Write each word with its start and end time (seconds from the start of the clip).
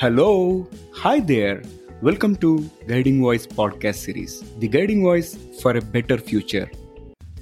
Hello, 0.00 0.64
hi 0.92 1.18
there. 1.18 1.60
Welcome 2.02 2.36
to 2.36 2.70
Guiding 2.86 3.20
Voice 3.20 3.48
podcast 3.48 3.96
series, 3.96 4.44
the 4.60 4.68
guiding 4.68 5.02
voice 5.02 5.36
for 5.60 5.76
a 5.76 5.80
better 5.82 6.16
future. 6.16 6.70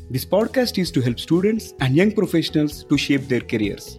This 0.08 0.24
podcast 0.24 0.78
is 0.78 0.90
to 0.92 1.02
help 1.02 1.20
students 1.20 1.74
and 1.80 1.94
young 1.94 2.12
professionals 2.12 2.84
to 2.84 2.96
shape 2.96 3.28
their 3.28 3.42
careers. 3.42 3.98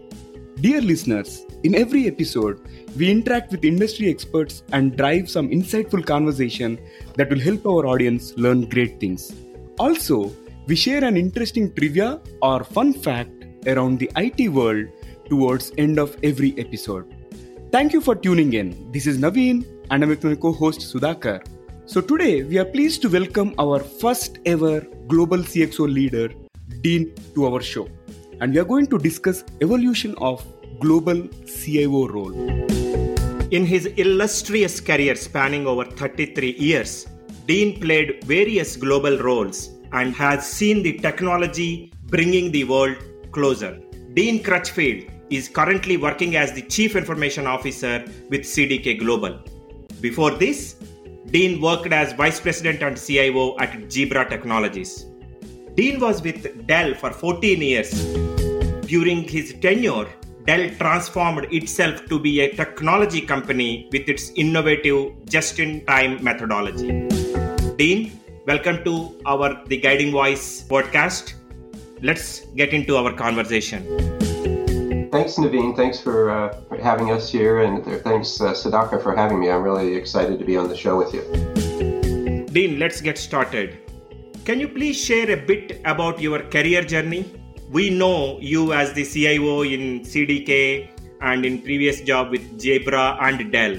Dear 0.59 0.81
listeners, 0.81 1.45
in 1.65 1.75
every 1.75 2.07
episode, 2.07 2.67
we 2.97 3.11
interact 3.11 3.51
with 3.51 3.63
industry 3.63 4.09
experts 4.09 4.63
and 4.71 4.97
drive 4.97 5.29
some 5.29 5.49
insightful 5.49 6.03
conversation 6.03 6.79
that 7.13 7.29
will 7.29 7.39
help 7.39 7.63
our 7.67 7.85
audience 7.85 8.33
learn 8.37 8.67
great 8.67 8.99
things. 8.99 9.35
Also, 9.77 10.31
we 10.65 10.75
share 10.75 11.03
an 11.03 11.15
interesting 11.15 11.71
trivia 11.75 12.19
or 12.41 12.63
fun 12.63 12.91
fact 12.91 13.45
around 13.67 13.99
the 13.99 14.09
IT 14.15 14.49
world 14.49 14.87
towards 15.29 15.71
end 15.77 15.99
of 15.99 16.17
every 16.23 16.57
episode. 16.57 17.16
Thank 17.69 17.91
you 17.91 17.99
for 17.99 18.15
tuning 18.15 18.53
in. 18.53 18.93
This 18.93 19.05
is 19.05 19.17
Naveen 19.17 19.65
and 19.91 20.01
I'm 20.01 20.07
with 20.07 20.23
my 20.23 20.35
co-host 20.35 20.79
Sudhakar. 20.79 21.45
So 21.85 21.99
today 21.99 22.43
we 22.43 22.57
are 22.59 22.63
pleased 22.63 23.01
to 23.01 23.09
welcome 23.09 23.53
our 23.59 23.79
first 23.79 24.37
ever 24.45 24.79
global 25.07 25.39
CXO 25.39 25.93
leader, 25.93 26.29
Dean, 26.79 27.13
to 27.35 27.45
our 27.45 27.61
show. 27.61 27.89
And 28.39 28.53
we 28.53 28.59
are 28.59 28.63
going 28.63 28.87
to 28.87 28.97
discuss 28.97 29.43
evolution 29.59 30.15
of 30.19 30.45
global 30.79 31.27
CIO 31.45 32.07
role. 32.07 32.31
In 33.51 33.65
his 33.65 33.87
illustrious 33.97 34.79
career 34.79 35.15
spanning 35.15 35.67
over 35.67 35.83
33 35.83 36.51
years, 36.51 37.05
Dean 37.47 37.81
played 37.81 38.23
various 38.23 38.77
global 38.77 39.17
roles 39.17 39.71
and 39.91 40.13
has 40.13 40.49
seen 40.49 40.83
the 40.83 40.99
technology 40.99 41.91
bringing 42.05 42.49
the 42.49 42.63
world 42.63 42.95
closer. 43.33 43.77
Dean 44.13 44.41
Crutchfield 44.41 45.11
is 45.29 45.49
currently 45.49 45.97
working 45.97 46.35
as 46.35 46.53
the 46.53 46.61
Chief 46.61 46.95
Information 46.95 47.47
Officer 47.47 48.03
with 48.29 48.41
CDK 48.41 48.99
Global. 48.99 49.39
Before 50.01 50.31
this, 50.31 50.75
Dean 51.31 51.59
worked 51.59 51.91
as 51.91 52.13
Vice 52.13 52.39
President 52.39 52.81
and 52.81 52.97
CIO 52.97 53.57
at 53.59 53.91
Zebra 53.91 54.29
Technologies. 54.29 55.05
Dean 55.75 55.99
was 55.99 56.21
with 56.21 56.65
Dell 56.67 56.93
for 56.93 57.11
14 57.11 57.61
years. 57.61 57.91
During 58.87 59.23
his 59.23 59.53
tenure, 59.61 60.07
Dell 60.45 60.69
transformed 60.77 61.51
itself 61.51 62.05
to 62.05 62.19
be 62.19 62.39
a 62.39 62.55
technology 62.55 63.19
company 63.19 63.89
with 63.91 64.07
its 64.07 64.31
innovative 64.35 65.25
just 65.25 65.59
in 65.59 65.85
time 65.85 66.23
methodology. 66.23 67.07
Dean, 67.75 68.17
welcome 68.47 68.81
to 68.85 69.19
our 69.25 69.61
The 69.65 69.77
Guiding 69.77 70.11
Voice 70.11 70.63
podcast. 70.63 71.33
Let's 72.01 72.45
get 72.55 72.73
into 72.73 72.95
our 72.95 73.11
conversation. 73.11 74.26
Thanks, 75.17 75.35
Naveen. 75.35 75.75
Thanks 75.75 75.99
for, 75.99 76.29
uh, 76.29 76.53
for 76.69 76.77
having 76.77 77.11
us 77.11 77.31
here, 77.31 77.63
and 77.63 77.83
thanks, 78.03 78.39
uh, 78.39 78.53
Sudhakar, 78.53 79.01
for 79.01 79.15
having 79.15 79.39
me. 79.39 79.49
I'm 79.49 79.63
really 79.63 79.95
excited 79.95 80.37
to 80.37 80.45
be 80.45 80.55
on 80.55 80.69
the 80.69 80.77
show 80.77 80.95
with 80.95 81.11
you. 81.11 81.23
Dean, 82.45 82.77
let's 82.77 83.01
get 83.01 83.17
started. 83.17 83.79
Can 84.45 84.59
you 84.59 84.67
please 84.67 84.95
share 84.95 85.31
a 85.31 85.35
bit 85.35 85.81
about 85.85 86.21
your 86.21 86.39
career 86.55 86.83
journey? 86.83 87.25
we 87.69 87.89
know 87.89 88.37
you 88.39 88.73
as 88.73 88.93
the 88.93 89.03
CIO 89.03 89.63
in 89.63 90.01
CDK 90.01 90.89
and 91.21 91.45
in 91.45 91.61
previous 91.61 91.99
job 92.01 92.31
with 92.31 92.59
Zebra 92.59 93.17
and 93.19 93.51
Dell. 93.51 93.75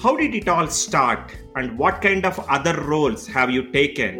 How 0.00 0.16
did 0.16 0.34
it 0.34 0.46
all 0.46 0.68
start 0.68 1.34
and 1.56 1.76
what 1.76 2.00
kind 2.00 2.24
of 2.24 2.38
other 2.48 2.80
roles 2.80 3.26
have 3.26 3.50
you 3.50 3.72
taken? 3.72 4.18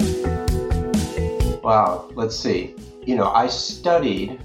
Wow, 1.63 2.11
let's 2.17 2.37
see. 2.37 2.75
You 3.03 3.15
know, 3.15 3.31
I 3.31 3.47
studied 3.47 4.41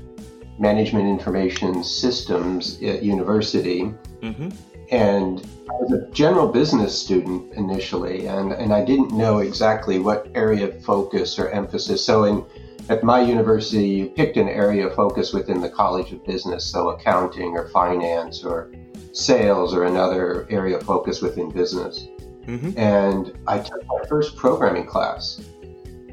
management 0.57 1.07
information 1.07 1.83
systems 1.83 2.81
at 2.81 3.03
university. 3.03 3.93
Mm-hmm. 4.21 4.49
And 4.89 5.39
I 5.69 5.73
was 5.73 5.91
a 5.91 6.09
general 6.11 6.47
business 6.47 6.97
student 6.97 7.53
initially, 7.53 8.27
and, 8.27 8.53
and 8.53 8.73
I 8.73 8.85
didn't 8.85 9.11
know 9.11 9.39
exactly 9.39 9.99
what 9.99 10.31
area 10.33 10.69
of 10.69 10.83
focus 10.83 11.37
or 11.37 11.49
emphasis. 11.49 12.03
So, 12.03 12.23
in 12.23 12.45
at 12.89 13.03
my 13.03 13.19
university, 13.19 13.85
you 13.85 14.05
picked 14.07 14.37
an 14.37 14.47
area 14.47 14.87
of 14.87 14.95
focus 14.95 15.33
within 15.33 15.59
the 15.59 15.69
College 15.69 16.13
of 16.13 16.25
Business, 16.25 16.65
so 16.65 16.89
accounting 16.89 17.57
or 17.57 17.67
finance 17.67 18.45
or 18.45 18.71
sales 19.11 19.73
or 19.73 19.83
another 19.83 20.47
area 20.49 20.77
of 20.77 20.83
focus 20.83 21.21
within 21.21 21.51
business. 21.51 22.07
Mm-hmm. 22.45 22.77
And 22.77 23.37
I 23.45 23.59
took 23.59 23.85
my 23.87 24.07
first 24.07 24.37
programming 24.37 24.85
class 24.85 25.41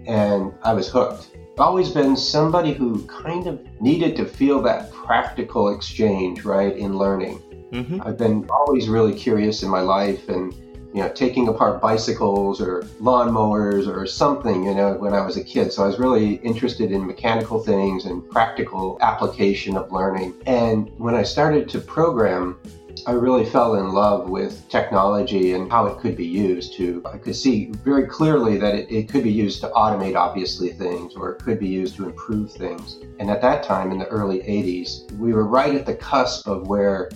and 0.06 0.52
I 0.62 0.72
was 0.72 0.88
hooked. 0.88 1.33
I've 1.54 1.60
always 1.60 1.91
been 1.91 2.16
somebody 2.16 2.72
who 2.72 3.06
kind 3.06 3.47
of 3.47 3.60
needed 3.81 4.16
to 4.16 4.25
feel 4.25 4.60
that 4.62 4.91
practical 4.92 5.72
exchange, 5.72 6.44
right, 6.44 6.76
in 6.76 6.98
learning. 6.98 7.38
Mm-hmm. 7.70 8.03
I've 8.03 8.19
been 8.19 8.44
always 8.50 8.88
really 8.88 9.15
curious 9.15 9.62
in 9.62 9.70
my 9.70 9.81
life 9.81 10.28
and 10.28 10.53
you 10.93 11.00
know, 11.00 11.09
taking 11.10 11.47
apart 11.47 11.81
bicycles 11.81 12.60
or 12.60 12.82
lawnmowers 13.00 13.87
or 13.87 14.04
something, 14.04 14.64
you 14.64 14.75
know, 14.75 14.94
when 14.94 15.12
I 15.12 15.25
was 15.25 15.37
a 15.37 15.44
kid. 15.44 15.72
So 15.72 15.84
I 15.84 15.87
was 15.87 16.00
really 16.00 16.34
interested 16.37 16.91
in 16.91 17.06
mechanical 17.06 17.60
things 17.60 18.04
and 18.04 18.28
practical 18.31 18.98
application 19.00 19.76
of 19.76 19.93
learning. 19.93 20.34
And 20.47 20.91
when 20.98 21.14
I 21.14 21.22
started 21.22 21.69
to 21.69 21.78
program, 21.78 22.59
I 23.06 23.12
really 23.12 23.44
fell 23.44 23.75
in 23.75 23.93
love 23.93 24.31
with 24.31 24.69
technology 24.69 25.53
and 25.53 25.71
how 25.71 25.87
it 25.87 25.99
could 25.99 26.16
be 26.16 26.27
used 26.27 26.75
to. 26.75 27.03
I 27.05 27.19
could 27.19 27.37
see 27.37 27.66
very 27.84 28.06
clearly 28.06 28.56
that 28.59 28.75
it, 28.75 28.91
it, 28.91 29.09
could 29.09 29.25
be 29.25 29.32
used 29.32 29.60
to 29.60 29.69
automate, 29.71 30.16
obviously, 30.16 30.71
things, 30.71 31.15
or 31.15 31.32
it 31.32 31.43
could 31.43 31.59
be 31.59 31.69
used 31.69 31.97
to 31.97 32.05
improve 32.05 32.53
things. 32.53 33.00
And 33.19 33.31
at 33.31 33.43
that 33.43 33.62
time, 33.62 33.91
in 33.91 33.99
the 33.99 34.06
early 34.06 34.41
80s, 34.41 35.10
we 35.19 35.32
were 35.32 35.47
right 35.47 35.75
at 35.75 35.87
the 35.87 35.94
cusp 35.94 36.47
of 36.47 36.66
where 36.66 37.10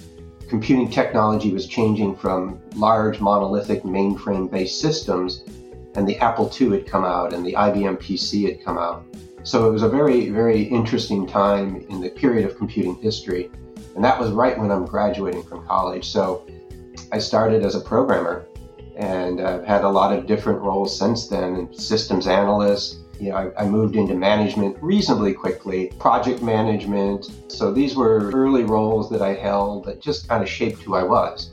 computing 0.49 0.91
technology 0.91 1.53
was 1.53 1.67
changing 1.67 2.17
from 2.17 2.61
large 2.75 3.21
monolithic 3.21 3.83
mainframe 3.83 4.51
based 4.51 4.81
systems, 4.81 5.45
and 5.95 6.09
the 6.09 6.19
Apple 6.19 6.51
II 6.61 6.71
had 6.71 6.87
come 6.87 7.05
out 7.05 7.33
and 7.33 7.45
the 7.45 7.53
IBM 7.53 7.99
PC 7.99 8.47
had 8.49 8.65
come 8.65 8.79
out. 8.79 9.05
So 9.43 9.67
it 9.67 9.73
was 9.73 9.83
a 9.83 9.89
very, 9.89 10.29
very 10.31 10.63
interesting 10.63 11.27
time 11.27 11.87
in 11.89 12.01
the 12.01 12.11
period 12.11 12.45
of 12.45 12.57
computing 12.59 12.97
history. 12.97 13.51
And 13.99 14.05
that 14.05 14.21
was 14.21 14.31
right 14.31 14.57
when 14.57 14.71
I'm 14.71 14.87
graduating 14.87 15.43
from 15.43 15.67
college. 15.67 16.09
So 16.09 16.47
I 17.11 17.19
started 17.19 17.65
as 17.65 17.75
a 17.75 17.81
programmer 17.81 18.47
and 18.95 19.41
I've 19.41 19.65
had 19.65 19.83
a 19.83 19.89
lot 19.89 20.17
of 20.17 20.25
different 20.25 20.61
roles 20.61 20.97
since 20.97 21.27
then 21.27 21.75
systems 21.75 22.29
analyst, 22.29 22.99
you 23.19 23.31
know, 23.31 23.53
I, 23.57 23.65
I, 23.65 23.67
moved 23.67 23.97
into 23.97 24.15
management 24.15 24.77
reasonably 24.81 25.35
quickly, 25.35 25.89
project 25.99 26.43
management. 26.43 27.27
So 27.49 27.73
these 27.73 27.97
were 27.97 28.31
early 28.31 28.63
roles 28.63 29.11
that 29.11 29.21
I 29.21 29.35
held 29.35 29.87
that 29.87 30.01
just 30.01 30.29
kind 30.29 30.45
of 30.45 30.49
shaped 30.49 30.81
who 30.83 30.95
I 30.95 31.03
was. 31.03 31.51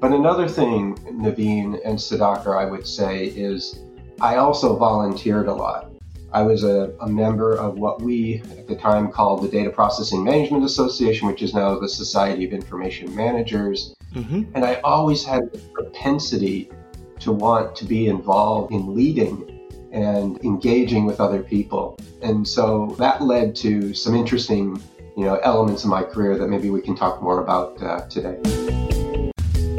But 0.00 0.10
another 0.10 0.48
thing, 0.48 0.96
Naveen 1.12 1.80
and 1.84 1.96
Sudhakar, 1.96 2.58
I 2.60 2.64
would 2.64 2.88
say, 2.88 3.26
is 3.26 3.78
I 4.20 4.38
also 4.38 4.76
volunteered 4.76 5.46
a 5.46 5.54
lot. 5.54 5.93
I 6.34 6.42
was 6.42 6.64
a, 6.64 6.92
a, 7.00 7.08
member 7.08 7.54
of 7.54 7.78
what 7.78 8.02
we 8.02 8.42
at 8.58 8.66
the 8.66 8.74
time 8.74 9.12
called 9.12 9.44
the 9.44 9.48
Data 9.48 9.70
Processing 9.70 10.24
Management 10.24 10.64
Association, 10.64 11.28
which 11.28 11.42
is 11.42 11.54
now 11.54 11.78
the 11.78 11.88
Society 11.88 12.44
of 12.44 12.52
Information 12.52 13.14
Managers. 13.14 13.94
Mm-hmm. 14.14 14.42
And 14.56 14.64
I 14.64 14.80
always 14.82 15.24
had 15.24 15.52
the 15.52 15.60
propensity 15.72 16.72
to 17.20 17.30
want 17.30 17.76
to 17.76 17.84
be 17.84 18.08
involved 18.08 18.72
in 18.72 18.96
leading 18.96 19.48
and 19.92 20.44
engaging 20.44 21.06
with 21.06 21.20
other 21.20 21.40
people. 21.40 21.96
And 22.20 22.46
so 22.46 22.96
that 22.98 23.22
led 23.22 23.54
to 23.56 23.94
some 23.94 24.16
interesting, 24.16 24.82
you 25.16 25.26
know, 25.26 25.36
elements 25.44 25.84
of 25.84 25.90
my 25.90 26.02
career 26.02 26.36
that 26.36 26.48
maybe 26.48 26.68
we 26.68 26.80
can 26.80 26.96
talk 26.96 27.22
more 27.22 27.42
about 27.42 27.80
uh, 27.80 28.08
today. 28.08 28.40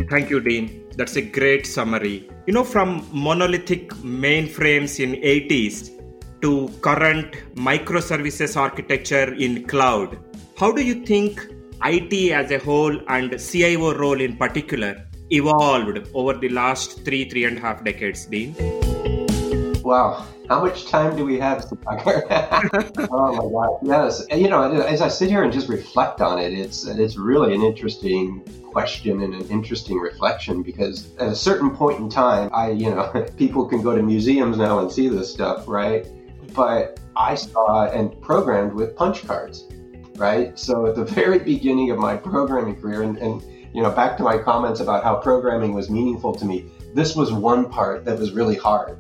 Thank 0.10 0.30
you, 0.30 0.40
Dean. 0.40 0.86
That's 0.96 1.18
a 1.18 1.22
great 1.22 1.68
summary. 1.68 2.30
You 2.48 2.54
know, 2.54 2.64
from 2.64 3.06
monolithic 3.12 3.90
mainframes 3.96 5.02
in 5.04 5.22
80s 5.22 5.92
to 6.42 6.70
current 6.82 7.36
microservices 7.56 8.56
architecture 8.58 9.34
in 9.34 9.66
cloud, 9.68 10.18
how 10.58 10.72
do 10.72 10.84
you 10.84 11.06
think 11.06 11.48
IT 11.84 12.32
as 12.32 12.52
a 12.52 12.60
whole 12.60 12.98
and 13.10 13.40
CIO 13.40 13.94
role 13.94 14.20
in 14.20 14.38
particular 14.38 15.06
evolved 15.32 16.08
over 16.14 16.34
the 16.34 16.50
last 16.50 17.04
three, 17.04 17.30
three 17.30 17.46
and 17.46 17.58
a 17.58 17.62
half 17.62 17.84
decades, 17.84 18.26
Dean? 18.26 18.56
Wow. 19.84 20.26
How 20.50 20.64
much 20.64 20.86
time 20.88 21.16
do 21.16 21.26
we 21.26 21.40
have 21.40 21.66
oh 21.88 23.32
my 23.36 23.52
God. 23.52 23.80
Yes. 23.84 24.26
You 24.32 24.50
know, 24.50 24.64
as 24.84 25.02
I 25.02 25.08
sit 25.08 25.30
here 25.30 25.44
and 25.44 25.52
just 25.52 25.70
reflect 25.70 26.22
on 26.22 26.40
it, 26.40 26.54
it's 26.54 26.86
it's 26.86 27.18
really 27.18 27.56
an 27.56 27.62
interesting 27.62 28.44
question 28.76 29.22
and 29.22 29.34
an 29.34 29.48
interesting 29.50 29.98
reflection 29.98 30.62
because 30.62 31.16
at 31.16 31.30
a 31.30 31.36
certain 31.36 31.70
point 31.76 32.00
in 32.00 32.10
time, 32.10 32.50
I, 32.54 32.72
you 32.72 32.90
know, 32.90 33.26
people 33.38 33.66
can 33.66 33.82
go 33.82 33.96
to 33.96 34.04
museums 34.04 34.58
now 34.58 34.80
and 34.80 34.92
see 34.92 35.08
this 35.08 35.32
stuff, 35.32 35.68
right? 35.68 36.06
But 36.56 37.00
I 37.16 37.36
saw 37.36 37.90
and 37.90 38.20
programmed 38.22 38.74
with 38.74 38.96
punch 38.96 39.26
cards, 39.28 39.66
right? 40.16 40.58
So 40.58 40.86
at 40.86 40.96
the 40.96 41.06
very 41.22 41.40
beginning 41.40 41.92
of 41.92 41.98
my 41.98 42.16
programming 42.16 42.80
career, 42.80 43.04
and, 43.04 43.18
and 43.18 43.44
you 43.74 43.84
know, 43.84 43.92
back 43.92 44.18
to 44.18 44.24
my 44.24 44.38
comments 44.38 44.80
about 44.80 45.04
how 45.04 45.16
programming 45.16 45.74
was 45.74 45.90
meaningful 45.90 46.34
to 46.36 46.46
me, 46.46 46.72
this 46.94 47.16
was 47.16 47.34
one 47.34 47.70
part 47.70 48.06
that 48.06 48.18
was 48.18 48.32
really 48.32 48.56
hard 48.56 49.00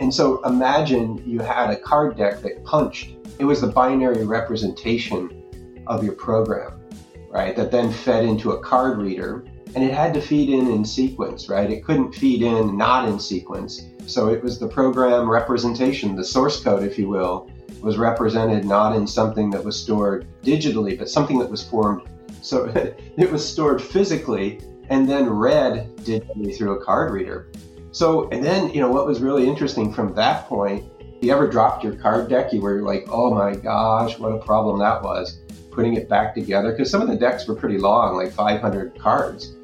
and 0.00 0.12
so 0.12 0.42
imagine 0.44 1.22
you 1.26 1.40
had 1.40 1.70
a 1.70 1.76
card 1.76 2.16
deck 2.16 2.40
that 2.40 2.64
punched. 2.64 3.10
It 3.38 3.44
was 3.44 3.60
the 3.60 3.66
binary 3.66 4.24
representation 4.24 5.82
of 5.86 6.02
your 6.02 6.14
program, 6.14 6.80
right? 7.28 7.54
That 7.54 7.70
then 7.70 7.92
fed 7.92 8.24
into 8.24 8.52
a 8.52 8.62
card 8.62 8.96
reader 8.96 9.44
and 9.74 9.84
it 9.84 9.92
had 9.92 10.14
to 10.14 10.22
feed 10.22 10.48
in 10.48 10.68
in 10.68 10.86
sequence, 10.86 11.50
right? 11.50 11.70
It 11.70 11.84
couldn't 11.84 12.14
feed 12.14 12.40
in 12.42 12.78
not 12.78 13.08
in 13.08 13.20
sequence. 13.20 13.82
So 14.10 14.28
it 14.28 14.42
was 14.42 14.58
the 14.58 14.66
program 14.66 15.30
representation, 15.30 16.16
the 16.16 16.24
source 16.24 16.60
code, 16.60 16.82
if 16.82 16.98
you 16.98 17.08
will, 17.08 17.48
was 17.80 17.96
represented 17.96 18.64
not 18.64 18.96
in 18.96 19.06
something 19.06 19.50
that 19.50 19.64
was 19.64 19.80
stored 19.80 20.26
digitally, 20.42 20.98
but 20.98 21.08
something 21.08 21.38
that 21.38 21.48
was 21.48 21.62
formed. 21.62 22.02
So 22.42 22.64
it 23.16 23.30
was 23.30 23.46
stored 23.46 23.80
physically 23.80 24.60
and 24.88 25.08
then 25.08 25.30
read 25.30 25.96
digitally 25.98 26.56
through 26.56 26.80
a 26.80 26.84
card 26.84 27.12
reader. 27.12 27.52
So, 27.92 28.28
and 28.30 28.44
then, 28.44 28.70
you 28.70 28.80
know, 28.80 28.90
what 28.90 29.06
was 29.06 29.20
really 29.20 29.48
interesting 29.48 29.92
from 29.92 30.12
that 30.14 30.46
point, 30.46 30.84
you 31.20 31.32
ever 31.32 31.48
dropped 31.48 31.84
your 31.84 31.94
card 31.94 32.28
deck, 32.28 32.52
you 32.52 32.60
were 32.60 32.82
like, 32.82 33.06
oh 33.10 33.32
my 33.32 33.54
gosh, 33.54 34.18
what 34.18 34.32
a 34.32 34.38
problem 34.38 34.80
that 34.80 35.02
was, 35.02 35.38
putting 35.70 35.94
it 35.94 36.08
back 36.08 36.34
together. 36.34 36.72
Because 36.72 36.90
some 36.90 37.00
of 37.00 37.06
the 37.06 37.16
decks 37.16 37.46
were 37.46 37.54
pretty 37.54 37.78
long, 37.78 38.16
like 38.16 38.32
500 38.32 38.98
cards. 38.98 39.54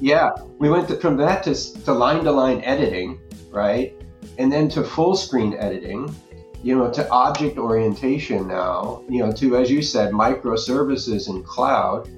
Yeah, 0.00 0.30
we 0.58 0.70
went 0.70 0.88
to, 0.88 0.96
from 0.96 1.16
that 1.16 1.42
to, 1.44 1.54
to 1.84 1.92
line 1.92 2.24
to 2.24 2.30
line 2.30 2.62
editing, 2.62 3.20
right? 3.50 3.94
And 4.38 4.52
then 4.52 4.68
to 4.70 4.82
full 4.82 5.16
screen 5.16 5.54
editing, 5.58 6.14
you 6.62 6.76
know, 6.76 6.90
to 6.90 7.08
object 7.10 7.58
orientation 7.58 8.46
now, 8.46 9.02
you 9.08 9.24
know, 9.24 9.32
to, 9.32 9.56
as 9.56 9.70
you 9.70 9.82
said, 9.82 10.12
microservices 10.12 11.28
and 11.28 11.44
cloud. 11.44 12.08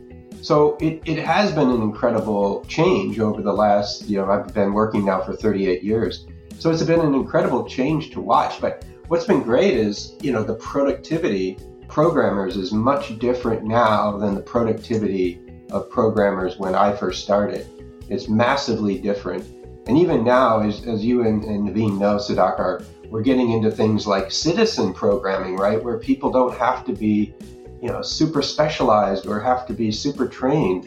So 0.43 0.77
it, 0.81 1.01
it 1.05 1.19
has 1.25 1.53
been 1.53 1.71
an 1.71 1.81
incredible 1.83 2.65
change 2.67 3.21
over 3.21 3.43
the 3.43 3.53
last, 3.53 4.09
you 4.09 4.19
know, 4.19 4.31
I've 4.31 4.53
been 4.53 4.73
working 4.73 5.05
now 5.05 5.23
for 5.23 5.35
38 5.35 5.85
years. 5.85 6.27
So 6.59 6.71
it's 6.71 6.83
been 6.83 7.01
an 7.01 7.15
incredible 7.15 7.69
change 7.69 8.11
to 8.13 8.21
watch. 8.21 8.61
But 8.61 8.85
what's 9.07 9.25
been 9.25 9.43
great 9.43 9.75
is, 9.75 10.17
you 10.21 10.33
know, 10.33 10.43
the 10.43 10.55
productivity 10.55 11.59
programmers 11.87 12.57
is 12.57 12.73
much 12.73 13.19
different 13.19 13.63
now 13.63 14.17
than 14.19 14.35
the 14.35 14.41
productivity 14.41 15.41
of 15.71 15.89
programmers 15.91 16.59
when 16.59 16.75
I 16.75 16.97
first 16.97 17.23
started. 17.23 17.69
It's 18.09 18.29
massively 18.29 18.99
different. 18.99 19.45
And 19.87 19.99
even 19.99 20.23
now, 20.25 20.61
as, 20.61 20.87
as 20.87 21.05
you 21.05 21.27
and, 21.27 21.43
and 21.45 21.69
Naveen 21.69 21.99
know, 21.99 22.17
Sudhakar, 22.17 22.85
we're 23.09 23.23
getting 23.23 23.51
into 23.53 23.71
things 23.71 24.07
like 24.07 24.31
citizen 24.31 24.95
programming, 24.95 25.57
right? 25.57 25.83
Where 25.83 25.99
people 25.99 26.31
don't 26.31 26.57
have 26.57 26.85
to 26.87 26.93
be, 26.93 27.35
you 27.81 27.89
know, 27.89 28.01
super 28.01 28.43
specialized 28.43 29.27
or 29.27 29.41
have 29.41 29.67
to 29.67 29.75
be 29.75 29.91
super 29.91 30.27
trained, 30.27 30.85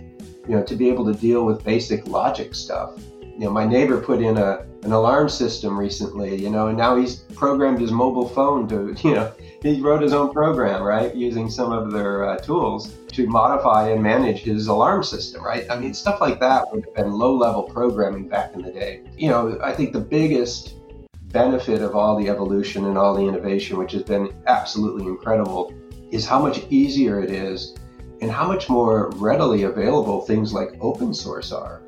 you 0.47 0.55
know, 0.55 0.63
to 0.63 0.75
be 0.75 0.89
able 0.89 1.05
to 1.11 1.19
deal 1.19 1.45
with 1.45 1.63
basic 1.63 2.07
logic 2.07 2.55
stuff. 2.55 2.99
You 3.21 3.45
know, 3.45 3.51
my 3.51 3.65
neighbor 3.65 3.99
put 3.99 4.21
in 4.21 4.37
a 4.37 4.65
an 4.85 4.91
alarm 4.91 5.27
system 5.29 5.77
recently, 5.77 6.41
you 6.41 6.49
know, 6.49 6.67
and 6.67 6.77
now 6.77 6.95
he's 6.95 7.15
programmed 7.35 7.81
his 7.81 7.91
mobile 7.91 8.29
phone 8.29 8.67
to, 8.69 8.95
you 9.07 9.15
know, 9.15 9.31
he 9.65 9.81
wrote 9.81 10.01
his 10.01 10.13
own 10.13 10.31
program, 10.31 10.83
right, 10.83 11.15
using 11.15 11.49
some 11.49 11.71
of 11.71 11.91
their 11.91 12.23
uh, 12.23 12.37
tools 12.37 12.93
to 13.07 13.25
modify 13.27 13.89
and 13.89 14.03
manage 14.03 14.41
his 14.41 14.67
alarm 14.67 15.03
system, 15.03 15.43
right? 15.43 15.65
I 15.69 15.79
mean, 15.79 15.93
stuff 15.93 16.21
like 16.21 16.39
that 16.39 16.71
would 16.71 16.85
have 16.85 16.93
been 16.93 17.11
low 17.11 17.35
level 17.35 17.63
programming 17.63 18.27
back 18.27 18.53
in 18.53 18.61
the 18.61 18.71
day. 18.71 19.01
You 19.17 19.29
know, 19.29 19.59
I 19.63 19.73
think 19.73 19.93
the 19.93 19.99
biggest 19.99 20.75
benefit 21.29 21.81
of 21.81 21.95
all 21.95 22.15
the 22.17 22.29
evolution 22.29 22.85
and 22.85 22.97
all 22.97 23.15
the 23.15 23.23
innovation, 23.23 23.77
which 23.77 23.93
has 23.93 24.03
been 24.03 24.31
absolutely 24.45 25.07
incredible, 25.07 25.73
is 26.11 26.27
how 26.27 26.39
much 26.39 26.61
easier 26.69 27.19
it 27.21 27.31
is 27.31 27.75
and 28.21 28.31
how 28.31 28.47
much 28.47 28.69
more 28.69 29.09
readily 29.15 29.63
available 29.63 30.21
things 30.21 30.53
like 30.53 30.77
open 30.79 31.13
source 31.13 31.51
are 31.51 31.81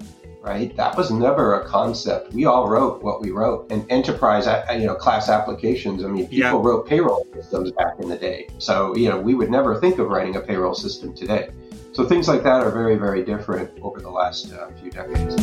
right? 0.48 0.76
That 0.78 0.96
was 0.96 1.12
never 1.12 1.60
a 1.60 1.66
concept. 1.68 2.34
We 2.34 2.46
all 2.46 2.70
wrote 2.70 3.04
what 3.04 3.22
we 3.22 3.32
wrote, 3.32 3.70
and 3.72 3.86
enterprise, 3.92 4.46
you 4.82 4.88
know, 4.88 4.96
class 4.96 5.30
applications. 5.30 6.04
I 6.04 6.08
mean, 6.08 6.28
people 6.28 6.60
yeah. 6.60 6.68
wrote 6.68 6.88
payroll 6.88 7.28
systems 7.34 7.72
back 7.72 8.00
in 8.00 8.08
the 8.08 8.18
day. 8.18 8.48
So 8.58 8.96
you 8.96 9.10
know, 9.10 9.20
we 9.20 9.34
would 9.36 9.52
never 9.52 9.80
think 9.80 10.00
of 10.00 10.08
writing 10.08 10.36
a 10.38 10.42
payroll 10.42 10.76
system 10.76 11.14
today. 11.14 11.50
So 11.94 12.06
things 12.06 12.28
like 12.28 12.44
that 12.44 12.62
are 12.64 12.72
very, 12.72 12.96
very 12.96 13.24
different 13.26 13.72
over 13.82 14.00
the 14.00 14.10
last 14.10 14.54
uh, 14.54 14.70
few 14.80 14.92
decades. 14.92 15.36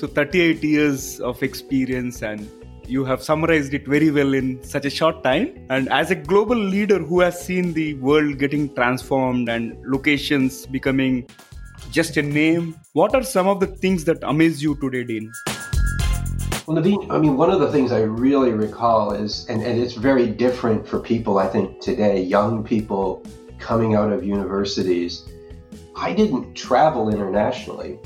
So 0.00 0.06
38 0.06 0.62
years 0.62 1.20
of 1.20 1.42
experience 1.42 2.22
and 2.22 2.48
you 2.86 3.04
have 3.04 3.22
summarized 3.22 3.74
it 3.74 3.86
very 3.86 4.10
well 4.10 4.32
in 4.32 4.62
such 4.62 4.86
a 4.86 4.90
short 4.90 5.22
time. 5.22 5.66
And 5.68 5.88
as 5.90 6.10
a 6.10 6.14
global 6.14 6.56
leader 6.56 6.98
who 6.98 7.20
has 7.20 7.38
seen 7.44 7.74
the 7.74 7.94
world 7.94 8.38
getting 8.38 8.72
transformed 8.74 9.48
and 9.50 9.76
locations 9.84 10.64
becoming 10.66 11.28
just 11.90 12.16
a 12.16 12.22
name. 12.22 12.76
What 12.92 13.14
are 13.14 13.22
some 13.22 13.46
of 13.46 13.60
the 13.60 13.66
things 13.66 14.04
that 14.04 14.18
amaze 14.22 14.62
you 14.62 14.76
today, 14.76 15.04
Dean? 15.04 15.32
Well, 16.66 16.76
Naveen, 16.76 17.10
I 17.10 17.18
mean, 17.18 17.36
one 17.36 17.50
of 17.50 17.60
the 17.60 17.72
things 17.72 17.92
I 17.92 18.00
really 18.00 18.52
recall 18.52 19.12
is, 19.12 19.46
and, 19.48 19.62
and 19.62 19.80
it's 19.80 19.94
very 19.94 20.28
different 20.28 20.86
for 20.86 21.00
people, 21.00 21.38
I 21.38 21.46
think, 21.46 21.80
today, 21.80 22.22
young 22.22 22.62
people 22.62 23.22
coming 23.58 23.94
out 23.94 24.12
of 24.12 24.22
universities. 24.22 25.26
I 25.96 26.12
didn't 26.12 26.54
travel 26.54 27.08
internationally 27.08 27.98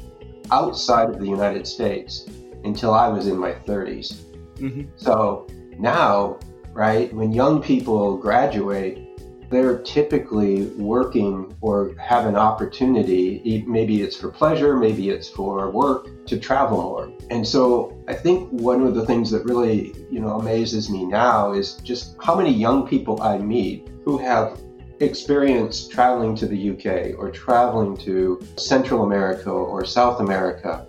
outside 0.50 1.08
of 1.10 1.18
the 1.18 1.26
United 1.26 1.66
States 1.66 2.26
until 2.64 2.94
I 2.94 3.08
was 3.08 3.26
in 3.26 3.36
my 3.36 3.52
30s. 3.52 4.22
Mm-hmm. 4.56 4.82
So 4.96 5.48
now, 5.78 6.38
right, 6.72 7.12
when 7.12 7.32
young 7.32 7.60
people 7.60 8.16
graduate, 8.16 9.11
they're 9.52 9.78
typically 9.82 10.66
working 10.78 11.54
or 11.60 11.94
have 12.00 12.26
an 12.26 12.36
opportunity, 12.36 13.62
maybe 13.68 14.00
it's 14.00 14.16
for 14.16 14.30
pleasure, 14.30 14.76
maybe 14.76 15.10
it's 15.10 15.28
for 15.28 15.70
work, 15.70 16.08
to 16.26 16.40
travel 16.40 16.82
more. 16.82 17.12
And 17.30 17.46
so 17.46 18.02
I 18.08 18.14
think 18.14 18.48
one 18.50 18.82
of 18.82 18.94
the 18.94 19.04
things 19.04 19.30
that 19.30 19.44
really, 19.44 19.94
you 20.10 20.20
know, 20.20 20.40
amazes 20.40 20.88
me 20.88 21.04
now 21.04 21.52
is 21.52 21.74
just 21.76 22.16
how 22.20 22.34
many 22.34 22.50
young 22.50 22.88
people 22.88 23.22
I 23.22 23.38
meet 23.38 23.88
who 24.04 24.18
have 24.18 24.58
experience 25.00 25.86
traveling 25.86 26.34
to 26.36 26.46
the 26.46 26.70
UK 26.70 27.18
or 27.18 27.30
traveling 27.30 27.96
to 27.98 28.40
Central 28.56 29.02
America 29.02 29.50
or 29.50 29.84
South 29.84 30.20
America 30.20 30.86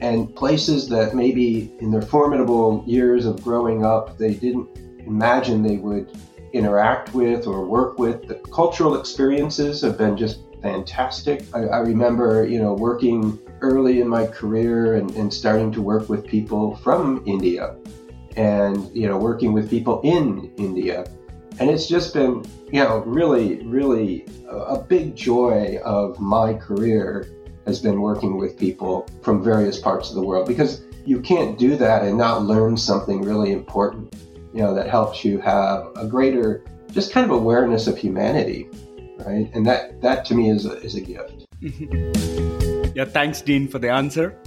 and 0.00 0.34
places 0.34 0.88
that 0.88 1.14
maybe 1.14 1.72
in 1.78 1.90
their 1.90 2.02
formidable 2.02 2.84
years 2.86 3.26
of 3.26 3.42
growing 3.42 3.86
up 3.86 4.18
they 4.18 4.34
didn't 4.34 4.68
imagine 5.06 5.62
they 5.62 5.76
would 5.76 6.10
interact 6.54 7.12
with 7.12 7.46
or 7.46 7.64
work 7.66 7.98
with. 7.98 8.28
The 8.28 8.36
cultural 8.52 8.98
experiences 8.98 9.82
have 9.82 9.98
been 9.98 10.16
just 10.16 10.40
fantastic. 10.62 11.44
I, 11.52 11.64
I 11.66 11.78
remember, 11.80 12.46
you 12.46 12.62
know, 12.62 12.72
working 12.72 13.38
early 13.60 14.00
in 14.00 14.08
my 14.08 14.26
career 14.26 14.94
and, 14.94 15.10
and 15.16 15.32
starting 15.32 15.72
to 15.72 15.82
work 15.82 16.08
with 16.08 16.26
people 16.26 16.76
from 16.76 17.22
India 17.26 17.76
and, 18.36 18.90
you 18.96 19.08
know, 19.08 19.18
working 19.18 19.52
with 19.52 19.68
people 19.68 20.00
in 20.02 20.52
India. 20.56 21.04
And 21.58 21.70
it's 21.70 21.86
just 21.86 22.14
been, 22.14 22.44
you 22.72 22.82
know, 22.82 22.98
really, 22.98 23.64
really 23.66 24.26
a, 24.48 24.56
a 24.56 24.82
big 24.82 25.14
joy 25.14 25.78
of 25.84 26.18
my 26.20 26.54
career 26.54 27.28
has 27.66 27.80
been 27.80 28.00
working 28.00 28.36
with 28.36 28.58
people 28.58 29.06
from 29.22 29.42
various 29.42 29.78
parts 29.78 30.08
of 30.08 30.16
the 30.16 30.22
world 30.22 30.46
because 30.46 30.82
you 31.04 31.20
can't 31.20 31.58
do 31.58 31.76
that 31.76 32.02
and 32.02 32.16
not 32.16 32.42
learn 32.42 32.76
something 32.76 33.22
really 33.22 33.52
important 33.52 34.14
you 34.54 34.62
know, 34.62 34.72
that 34.72 34.88
helps 34.88 35.24
you 35.24 35.40
have 35.40 35.90
a 35.96 36.06
greater, 36.06 36.64
just 36.92 37.12
kind 37.12 37.24
of 37.28 37.32
awareness 37.32 37.88
of 37.88 37.98
humanity, 37.98 38.68
right? 39.26 39.50
And 39.52 39.66
that, 39.66 40.00
that 40.00 40.24
to 40.26 40.34
me 40.34 40.48
is 40.48 40.64
a, 40.64 40.74
is 40.80 40.94
a 40.94 41.00
gift. 41.00 41.46
yeah, 42.94 43.04
thanks, 43.04 43.42
Dean, 43.42 43.66
for 43.66 43.80
the 43.80 43.90
answer. 43.90 44.38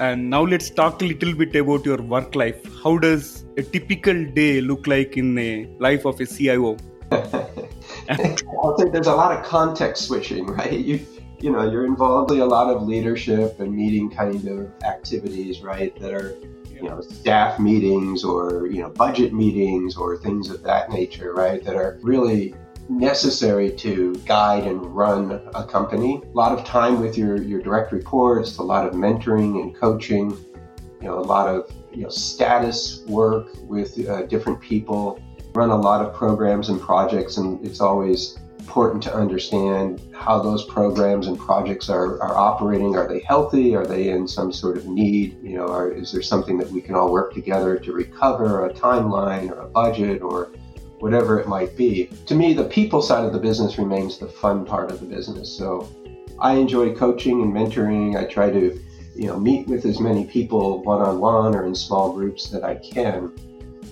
And 0.00 0.30
now 0.30 0.42
let's 0.42 0.70
talk 0.70 1.02
a 1.02 1.04
little 1.04 1.34
bit 1.34 1.54
about 1.54 1.84
your 1.84 2.00
work 2.00 2.34
life. 2.34 2.64
How 2.82 2.96
does 2.96 3.44
a 3.58 3.62
typical 3.62 4.24
day 4.24 4.62
look 4.62 4.86
like 4.86 5.18
in 5.18 5.34
the 5.34 5.68
life 5.78 6.06
of 6.06 6.18
a 6.18 6.24
CIO? 6.24 6.78
I'll 7.12 8.78
say 8.78 8.88
there's 8.88 9.06
a 9.06 9.14
lot 9.14 9.38
of 9.38 9.44
context 9.44 10.06
switching, 10.06 10.46
right? 10.46 10.72
You, 10.72 11.06
you 11.40 11.52
know, 11.52 11.70
you're 11.70 11.84
involved 11.84 12.30
in 12.30 12.40
a 12.40 12.46
lot 12.46 12.74
of 12.74 12.84
leadership 12.84 13.60
and 13.60 13.74
meeting 13.74 14.10
kind 14.10 14.48
of 14.48 14.72
activities, 14.82 15.60
right? 15.60 15.94
That 16.00 16.14
are 16.14 16.34
you 16.82 16.88
know 16.88 17.00
staff 17.00 17.60
meetings 17.60 18.24
or 18.24 18.66
you 18.66 18.82
know 18.82 18.90
budget 18.90 19.32
meetings 19.32 19.96
or 19.96 20.16
things 20.16 20.50
of 20.50 20.62
that 20.62 20.90
nature 20.90 21.32
right 21.32 21.64
that 21.64 21.76
are 21.76 21.98
really 22.02 22.54
necessary 22.88 23.70
to 23.70 24.14
guide 24.26 24.66
and 24.66 24.84
run 24.94 25.40
a 25.54 25.64
company. 25.64 26.20
A 26.24 26.36
lot 26.36 26.56
of 26.58 26.64
time 26.64 27.00
with 27.00 27.16
your 27.16 27.40
your 27.40 27.62
direct 27.62 27.92
reports 27.92 28.58
a 28.58 28.62
lot 28.62 28.86
of 28.86 28.94
mentoring 28.94 29.62
and 29.62 29.74
coaching 29.74 30.30
you 31.00 31.08
know 31.08 31.18
a 31.18 31.26
lot 31.34 31.48
of 31.48 31.70
you 31.92 32.02
know 32.02 32.08
status 32.08 33.04
work 33.06 33.48
with 33.62 34.08
uh, 34.08 34.22
different 34.26 34.60
people. 34.60 35.22
Run 35.54 35.70
a 35.70 35.76
lot 35.76 36.04
of 36.04 36.14
programs 36.14 36.68
and 36.70 36.80
projects 36.80 37.36
and 37.36 37.64
it's 37.64 37.80
always 37.80 38.38
important 38.62 39.02
to 39.02 39.12
understand 39.12 40.00
how 40.14 40.40
those 40.40 40.64
programs 40.66 41.26
and 41.26 41.36
projects 41.36 41.90
are, 41.90 42.22
are 42.22 42.36
operating. 42.36 42.94
Are 42.94 43.08
they 43.08 43.18
healthy? 43.20 43.74
Are 43.74 43.84
they 43.84 44.10
in 44.10 44.28
some 44.28 44.52
sort 44.52 44.76
of 44.76 44.86
need? 44.86 45.36
You 45.42 45.56
know, 45.56 45.66
are, 45.66 45.90
is 45.90 46.12
there 46.12 46.22
something 46.22 46.56
that 46.58 46.70
we 46.70 46.80
can 46.80 46.94
all 46.94 47.10
work 47.12 47.34
together 47.34 47.76
to 47.76 47.92
recover, 47.92 48.66
a 48.66 48.72
timeline 48.72 49.50
or 49.50 49.62
a 49.62 49.66
budget 49.66 50.22
or 50.22 50.52
whatever 51.00 51.40
it 51.40 51.48
might 51.48 51.76
be? 51.76 52.06
To 52.26 52.36
me, 52.36 52.54
the 52.54 52.64
people 52.64 53.02
side 53.02 53.24
of 53.24 53.32
the 53.32 53.40
business 53.40 53.78
remains 53.78 54.18
the 54.18 54.28
fun 54.28 54.64
part 54.64 54.92
of 54.92 55.00
the 55.00 55.06
business. 55.06 55.50
So 55.50 55.90
I 56.38 56.54
enjoy 56.54 56.94
coaching 56.94 57.42
and 57.42 57.52
mentoring. 57.52 58.16
I 58.16 58.26
try 58.26 58.48
to, 58.48 58.80
you 59.16 59.26
know, 59.26 59.40
meet 59.40 59.66
with 59.66 59.84
as 59.86 59.98
many 59.98 60.24
people 60.24 60.84
one 60.84 61.02
on 61.02 61.18
one 61.18 61.56
or 61.56 61.66
in 61.66 61.74
small 61.74 62.12
groups 62.12 62.48
that 62.50 62.62
I 62.62 62.76
can. 62.76 63.32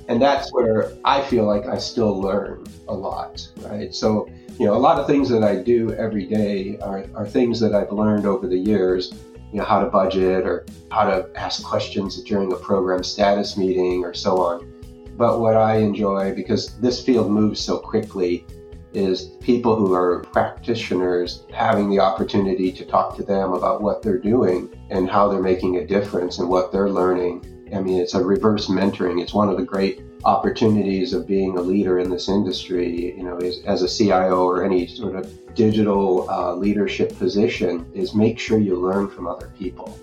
And 0.07 0.23
that's 0.23 0.53
where 0.53 0.93
I 1.05 1.23
feel 1.23 1.45
like 1.45 1.67
I 1.67 1.79
still 1.79 2.21
learn 2.21 2.65
a 2.89 2.95
lot, 2.95 3.47
right? 3.59 3.95
So 3.95 4.29
you 4.61 4.67
know, 4.67 4.75
a 4.75 4.79
lot 4.79 4.99
of 4.99 5.07
things 5.07 5.31
that 5.31 5.43
I 5.43 5.57
do 5.57 5.95
every 5.95 6.27
day 6.27 6.79
are, 6.81 7.07
are 7.15 7.27
things 7.27 7.59
that 7.61 7.75
I've 7.75 7.93
learned 7.93 8.27
over 8.27 8.47
the 8.47 8.59
years, 8.59 9.11
you 9.51 9.59
know, 9.59 9.65
how 9.65 9.83
to 9.83 9.87
budget 9.87 10.47
or 10.47 10.67
how 10.91 11.05
to 11.05 11.31
ask 11.35 11.65
questions 11.65 12.23
during 12.25 12.53
a 12.53 12.57
program 12.57 13.03
status 13.03 13.57
meeting 13.57 14.05
or 14.05 14.13
so 14.13 14.37
on. 14.37 14.71
But 15.17 15.41
what 15.41 15.57
I 15.57 15.77
enjoy, 15.77 16.35
because 16.35 16.79
this 16.79 17.03
field 17.03 17.31
moves 17.31 17.59
so 17.59 17.79
quickly, 17.79 18.45
is 18.93 19.31
people 19.41 19.77
who 19.77 19.95
are 19.95 20.25
practitioners 20.25 21.47
having 21.55 21.89
the 21.89 22.01
opportunity 22.01 22.71
to 22.71 22.85
talk 22.85 23.17
to 23.17 23.23
them 23.23 23.55
about 23.55 23.81
what 23.81 24.03
they're 24.03 24.19
doing 24.19 24.69
and 24.91 25.09
how 25.09 25.27
they're 25.27 25.41
making 25.41 25.77
a 25.77 25.87
difference 25.87 26.39
and 26.39 26.51
what 26.51 26.71
they're 26.71 26.91
learning. 26.91 27.67
I 27.75 27.81
mean, 27.81 27.99
it's 27.99 28.13
a 28.13 28.23
reverse 28.23 28.67
mentoring. 28.67 29.23
It's 29.23 29.33
one 29.33 29.49
of 29.49 29.57
the 29.57 29.65
great 29.65 30.03
opportunities 30.25 31.13
of 31.13 31.27
being 31.27 31.57
a 31.57 31.61
leader 31.61 31.99
in 31.99 32.11
this 32.11 32.29
industry, 32.29 33.17
you 33.17 33.23
know, 33.23 33.37
as, 33.39 33.61
as 33.67 33.83
a 33.83 33.89
CIO 33.89 34.45
or 34.45 34.65
any 34.65 34.87
sort 34.87 35.17
of 35.17 35.55
digital 35.55 36.29
uh, 36.31 36.55
leadership 36.55 37.17
position, 37.19 37.91
is 37.95 38.15
make 38.15 38.39
sure 38.39 38.59
you 38.59 38.77
learn 38.77 39.09
from 39.09 39.27
other 39.27 39.53
people, 39.59 39.99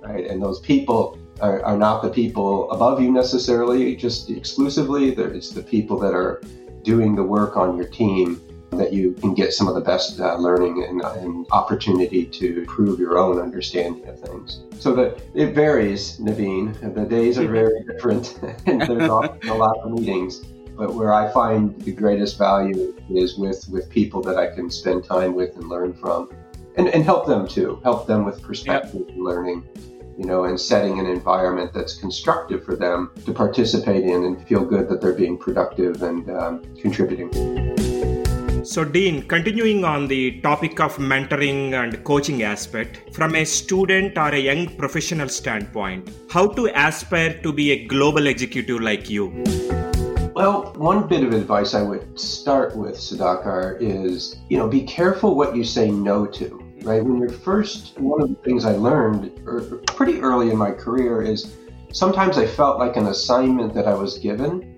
right? 0.00 0.26
And 0.26 0.42
those 0.42 0.60
people 0.60 1.18
are, 1.40 1.62
are 1.62 1.76
not 1.76 2.02
the 2.02 2.08
people 2.08 2.70
above 2.70 3.00
you 3.00 3.12
necessarily, 3.12 3.94
just 3.94 4.30
exclusively. 4.30 5.10
It's 5.10 5.50
the 5.50 5.62
people 5.62 5.98
that 6.00 6.14
are 6.14 6.42
doing 6.82 7.14
the 7.14 7.22
work 7.22 7.56
on 7.56 7.76
your 7.76 7.88
team 7.88 8.40
that 8.70 8.92
you 8.92 9.12
can 9.12 9.34
get 9.34 9.52
some 9.52 9.68
of 9.68 9.74
the 9.74 9.80
best 9.80 10.20
uh, 10.20 10.36
learning 10.36 10.84
and, 10.88 11.00
and, 11.00 11.46
opportunity 11.50 12.26
to 12.26 12.60
improve 12.60 12.98
your 12.98 13.16
own 13.16 13.40
understanding 13.40 14.06
of 14.06 14.20
things. 14.20 14.62
So 14.78 14.94
that 14.94 15.22
it 15.34 15.54
varies, 15.54 16.18
Naveen. 16.18 16.94
The 16.94 17.04
days 17.04 17.38
are 17.38 17.48
very 17.48 17.82
different, 17.90 18.38
and 18.66 18.82
there's 18.82 19.08
often 19.08 19.48
a 19.48 19.54
lot 19.54 19.78
of 19.78 19.92
meetings. 19.92 20.40
But 20.76 20.94
where 20.94 21.12
I 21.12 21.32
find 21.32 21.80
the 21.80 21.92
greatest 21.92 22.38
value 22.38 22.94
is 23.10 23.36
with, 23.36 23.66
with 23.68 23.90
people 23.90 24.20
that 24.22 24.36
I 24.36 24.54
can 24.54 24.70
spend 24.70 25.04
time 25.04 25.34
with 25.34 25.56
and 25.56 25.68
learn 25.68 25.92
from, 25.94 26.30
and, 26.76 26.88
and 26.88 27.02
help 27.02 27.26
them 27.26 27.48
too, 27.48 27.80
help 27.82 28.06
them 28.06 28.24
with 28.24 28.40
perspective 28.42 29.00
yep. 29.06 29.08
and 29.08 29.24
learning 29.24 29.66
you 30.18 30.24
know, 30.24 30.44
and 30.44 30.60
setting 30.60 30.98
an 30.98 31.06
environment 31.06 31.72
that's 31.72 31.94
constructive 31.94 32.64
for 32.64 32.74
them 32.74 33.12
to 33.24 33.32
participate 33.32 34.02
in 34.02 34.24
and 34.24 34.46
feel 34.48 34.64
good 34.64 34.88
that 34.88 35.00
they're 35.00 35.12
being 35.12 35.38
productive 35.38 36.02
and 36.02 36.28
um, 36.28 36.64
contributing. 36.74 37.30
So, 38.68 38.84
Dean, 38.84 39.26
continuing 39.26 39.82
on 39.86 40.08
the 40.08 40.42
topic 40.42 40.78
of 40.78 40.98
mentoring 40.98 41.72
and 41.72 42.04
coaching 42.04 42.42
aspect, 42.42 43.14
from 43.14 43.34
a 43.34 43.46
student 43.46 44.18
or 44.18 44.28
a 44.28 44.38
young 44.38 44.76
professional 44.76 45.30
standpoint, 45.30 46.10
how 46.28 46.48
to 46.48 46.66
aspire 46.74 47.40
to 47.40 47.50
be 47.50 47.70
a 47.70 47.86
global 47.86 48.26
executive 48.26 48.82
like 48.82 49.08
you? 49.08 49.28
Well, 50.34 50.74
one 50.76 51.08
bit 51.08 51.24
of 51.24 51.32
advice 51.32 51.72
I 51.72 51.80
would 51.80 52.20
start 52.20 52.76
with, 52.76 52.96
Sudhakar, 52.96 53.78
is, 53.80 54.36
you 54.50 54.58
know, 54.58 54.68
be 54.68 54.82
careful 54.82 55.34
what 55.34 55.56
you 55.56 55.64
say 55.64 55.90
no 55.90 56.26
to 56.26 56.62
right? 56.82 57.02
When 57.02 57.18
you're 57.18 57.30
first, 57.30 57.98
one 57.98 58.20
of 58.20 58.28
the 58.28 58.34
things 58.36 58.66
I 58.66 58.72
learned 58.72 59.32
er, 59.46 59.80
pretty 59.86 60.20
early 60.20 60.50
in 60.50 60.58
my 60.58 60.72
career 60.72 61.22
is 61.22 61.56
sometimes 61.92 62.36
I 62.36 62.46
felt 62.46 62.78
like 62.78 62.96
an 62.96 63.06
assignment 63.06 63.72
that 63.74 63.88
I 63.88 63.94
was 63.94 64.18
given, 64.18 64.77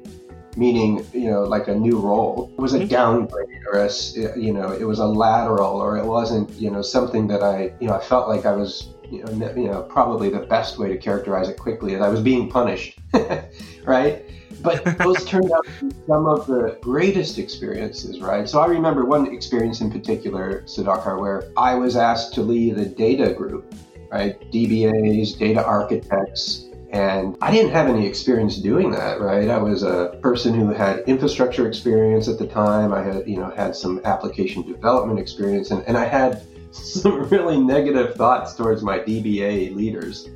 meaning, 0.61 1.05
you 1.15 1.31
know, 1.31 1.43
like 1.43 1.67
a 1.69 1.75
new 1.75 1.99
role, 1.99 2.53
was 2.57 2.75
a 2.75 2.79
mm-hmm. 2.79 2.89
downgrade 2.89 3.63
or 3.73 3.79
a, 3.79 3.91
you 4.39 4.53
know, 4.53 4.71
it 4.73 4.85
was 4.85 4.99
a 4.99 5.07
lateral 5.07 5.81
or 5.81 5.97
it 5.97 6.05
wasn't, 6.05 6.51
you 6.53 6.71
know, 6.71 6.83
something 6.83 7.27
that 7.29 7.43
I, 7.43 7.73
you 7.81 7.89
know, 7.89 7.95
I 7.95 8.01
felt 8.01 8.29
like 8.29 8.45
I 8.45 8.53
was, 8.53 8.91
you 9.11 9.25
know, 9.25 9.53
you 9.57 9.69
know 9.69 9.83
probably 9.83 10.29
the 10.29 10.45
best 10.57 10.79
way 10.79 10.89
to 10.89 10.99
characterize 10.99 11.49
it 11.49 11.59
quickly 11.59 11.95
is 11.95 12.03
I 12.03 12.09
was 12.09 12.21
being 12.21 12.49
punished, 12.49 12.99
right? 13.85 14.23
but 14.63 14.85
those 14.99 15.25
turned 15.25 15.51
out 15.51 15.65
to 15.65 15.87
be 15.87 15.97
some 16.07 16.27
of 16.27 16.47
the 16.47 16.79
greatest 16.83 17.39
experiences, 17.39 18.21
right? 18.21 18.49
So 18.49 18.61
I 18.61 18.67
remember 18.67 19.05
one 19.05 19.33
experience 19.33 19.81
in 19.81 19.91
particular, 19.91 20.63
Sudhakar, 20.63 21.19
where 21.21 21.51
I 21.57 21.75
was 21.75 21.97
asked 21.97 22.35
to 22.35 22.43
lead 22.43 22.79
a 22.79 22.85
data 22.85 23.33
group, 23.33 23.75
right? 24.11 24.39
DBAs, 24.53 25.39
data 25.39 25.65
architects, 25.65 26.67
and 26.93 27.37
I 27.41 27.53
didn't 27.53 27.71
have 27.71 27.89
any 27.89 28.05
experience 28.07 28.57
doing 28.57 28.91
that, 28.91 29.21
right? 29.21 29.49
I 29.49 29.59
was 29.59 29.85
a 29.85 30.19
person 30.23 30.55
who 30.55 30.73
had 30.73 31.01
infrastructure 31.07 31.69
experience 31.69 32.27
at 32.27 32.39
the 32.39 32.49
time. 32.49 32.93
I 32.93 33.03
had, 33.03 33.29
you 33.29 33.37
know, 33.37 33.51
had 33.51 33.77
some 33.77 34.01
application 34.05 34.63
development 34.63 35.21
experience, 35.21 35.71
and, 35.71 35.85
and 35.87 35.97
I 35.97 36.05
had 36.05 36.43
some 36.73 37.29
really 37.29 37.61
negative 37.61 38.17
thoughts 38.17 38.55
towards 38.55 38.83
my 38.83 38.99
DBA 38.99 39.75
leaders 39.75 40.29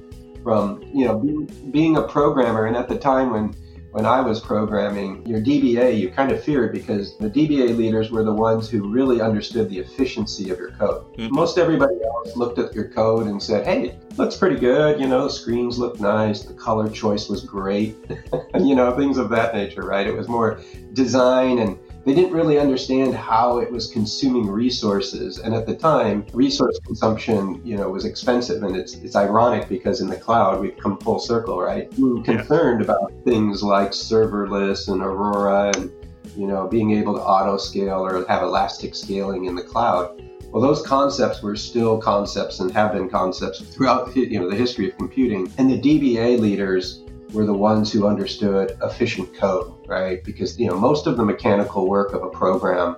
from, 0.45 0.83
you 0.95 1.07
know, 1.07 1.19
being, 1.19 1.47
being 1.73 1.97
a 1.97 2.03
programmer. 2.03 2.67
And 2.67 2.77
at 2.77 2.89
the 2.89 2.99
time 2.99 3.31
when 3.31 3.55
when 3.95 4.07
I 4.07 4.21
was 4.21 4.41
programming, 4.41 5.25
your 5.25 5.41
DBA, 5.41 5.97
you 5.97 6.11
kind 6.11 6.33
of 6.33 6.43
feared 6.43 6.73
because 6.73 7.17
the 7.17 7.31
DBA 7.31 7.77
leaders 7.77 8.11
were 8.11 8.25
the 8.25 8.33
ones 8.33 8.69
who 8.69 8.89
really 8.89 9.21
understood 9.21 9.71
the 9.71 9.79
efficiency 9.79 10.51
of 10.51 10.59
your 10.59 10.73
code. 10.73 11.05
Mm-hmm. 11.15 11.33
Most 11.33 11.59
everybody 11.59 11.95
else 12.05 12.37
looked 12.37 12.59
at 12.59 12.75
your 12.75 12.89
code 12.89 13.29
and 13.29 13.41
said, 13.41 13.65
hey, 13.65 13.97
looks 14.17 14.37
pretty 14.37 14.57
good. 14.57 14.99
You 14.99 15.07
know, 15.07 15.23
the 15.23 15.31
screens 15.31 15.79
look 15.79 16.01
nice. 16.01 16.43
The 16.43 16.55
color 16.55 16.91
choice 16.91 17.29
was 17.29 17.45
great. 17.45 17.95
you 18.59 18.75
know, 18.75 18.97
things 18.97 19.17
of 19.17 19.31
that 19.31 19.55
nature, 19.55 19.83
right? 19.83 20.09
It 20.09 20.17
was 20.17 20.27
more 20.27 20.61
design 20.93 21.61
and 21.61 21.79
they 22.05 22.15
didn't 22.15 22.33
really 22.33 22.59
understand 22.59 23.15
how 23.15 23.59
it 23.59 23.71
was 23.71 23.87
consuming 23.87 24.47
resources. 24.47 25.39
And 25.39 25.55
at 25.55 25.67
the 25.67 25.75
time, 25.75 26.27
resource 26.35 26.79
consumption, 26.85 27.61
you 27.65 27.77
know, 27.77 27.89
was 27.89 28.05
expensive. 28.05 28.63
And 28.63 28.77
it's 28.77 28.95
it's 28.95 29.17
ironic 29.17 29.69
because 29.69 30.01
in 30.01 30.09
the 30.09 30.17
cloud 30.17 30.61
we've 30.61 30.77
come 30.77 30.99
full 30.99 31.19
circle, 31.19 31.61
right? 31.61 31.93
We 31.99 32.13
were 32.13 32.23
concerned 32.23 32.81
yeah. 32.81 32.85
about 32.85 33.13
things 33.25 33.63
like 33.63 33.91
serverless 33.91 34.89
and 34.89 35.03
Aurora 35.03 35.73
and 35.77 35.91
you 36.37 36.47
know 36.47 36.67
being 36.67 36.91
able 36.93 37.15
to 37.15 37.21
auto 37.21 37.57
scale 37.57 38.05
or 38.05 38.27
have 38.27 38.43
elastic 38.43 38.95
scaling 38.95 39.47
in 39.47 39.55
the 39.55 39.63
cloud. 39.63 40.21
Well, 40.51 40.63
those 40.63 40.83
concepts 40.83 41.43
were 41.43 41.57
still 41.57 41.99
concepts 41.99 42.61
and 42.61 42.71
have 42.73 42.93
been 42.93 43.09
concepts 43.09 43.61
throughout 43.61 44.15
you 44.15 44.41
know 44.41 44.51
the 44.51 44.57
history 44.57 44.91
of 44.91 44.97
computing. 44.99 45.51
And 45.57 45.71
the 45.71 45.81
DBA 45.81 46.39
leaders 46.39 47.04
were 47.35 47.45
the 47.45 47.53
ones 47.53 47.93
who 47.93 48.07
understood 48.07 48.79
efficient 48.83 49.35
code, 49.35 49.75
right? 49.87 50.23
Because 50.25 50.59
you 50.59 50.69
know 50.69 50.79
most 50.79 51.07
of 51.07 51.17
the 51.17 51.25
mechanical 51.25 51.89
work 51.89 52.13
of 52.15 52.23
a 52.23 52.31
program, 52.31 52.97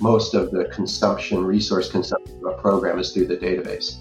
most 0.00 0.34
of 0.34 0.50
the 0.52 0.66
consumption, 0.66 1.44
resource 1.44 1.90
consumption 1.90 2.38
of 2.38 2.58
a 2.58 2.62
program 2.62 2.98
is 2.98 3.12
through 3.12 3.26
the 3.26 3.36
database. 3.36 3.98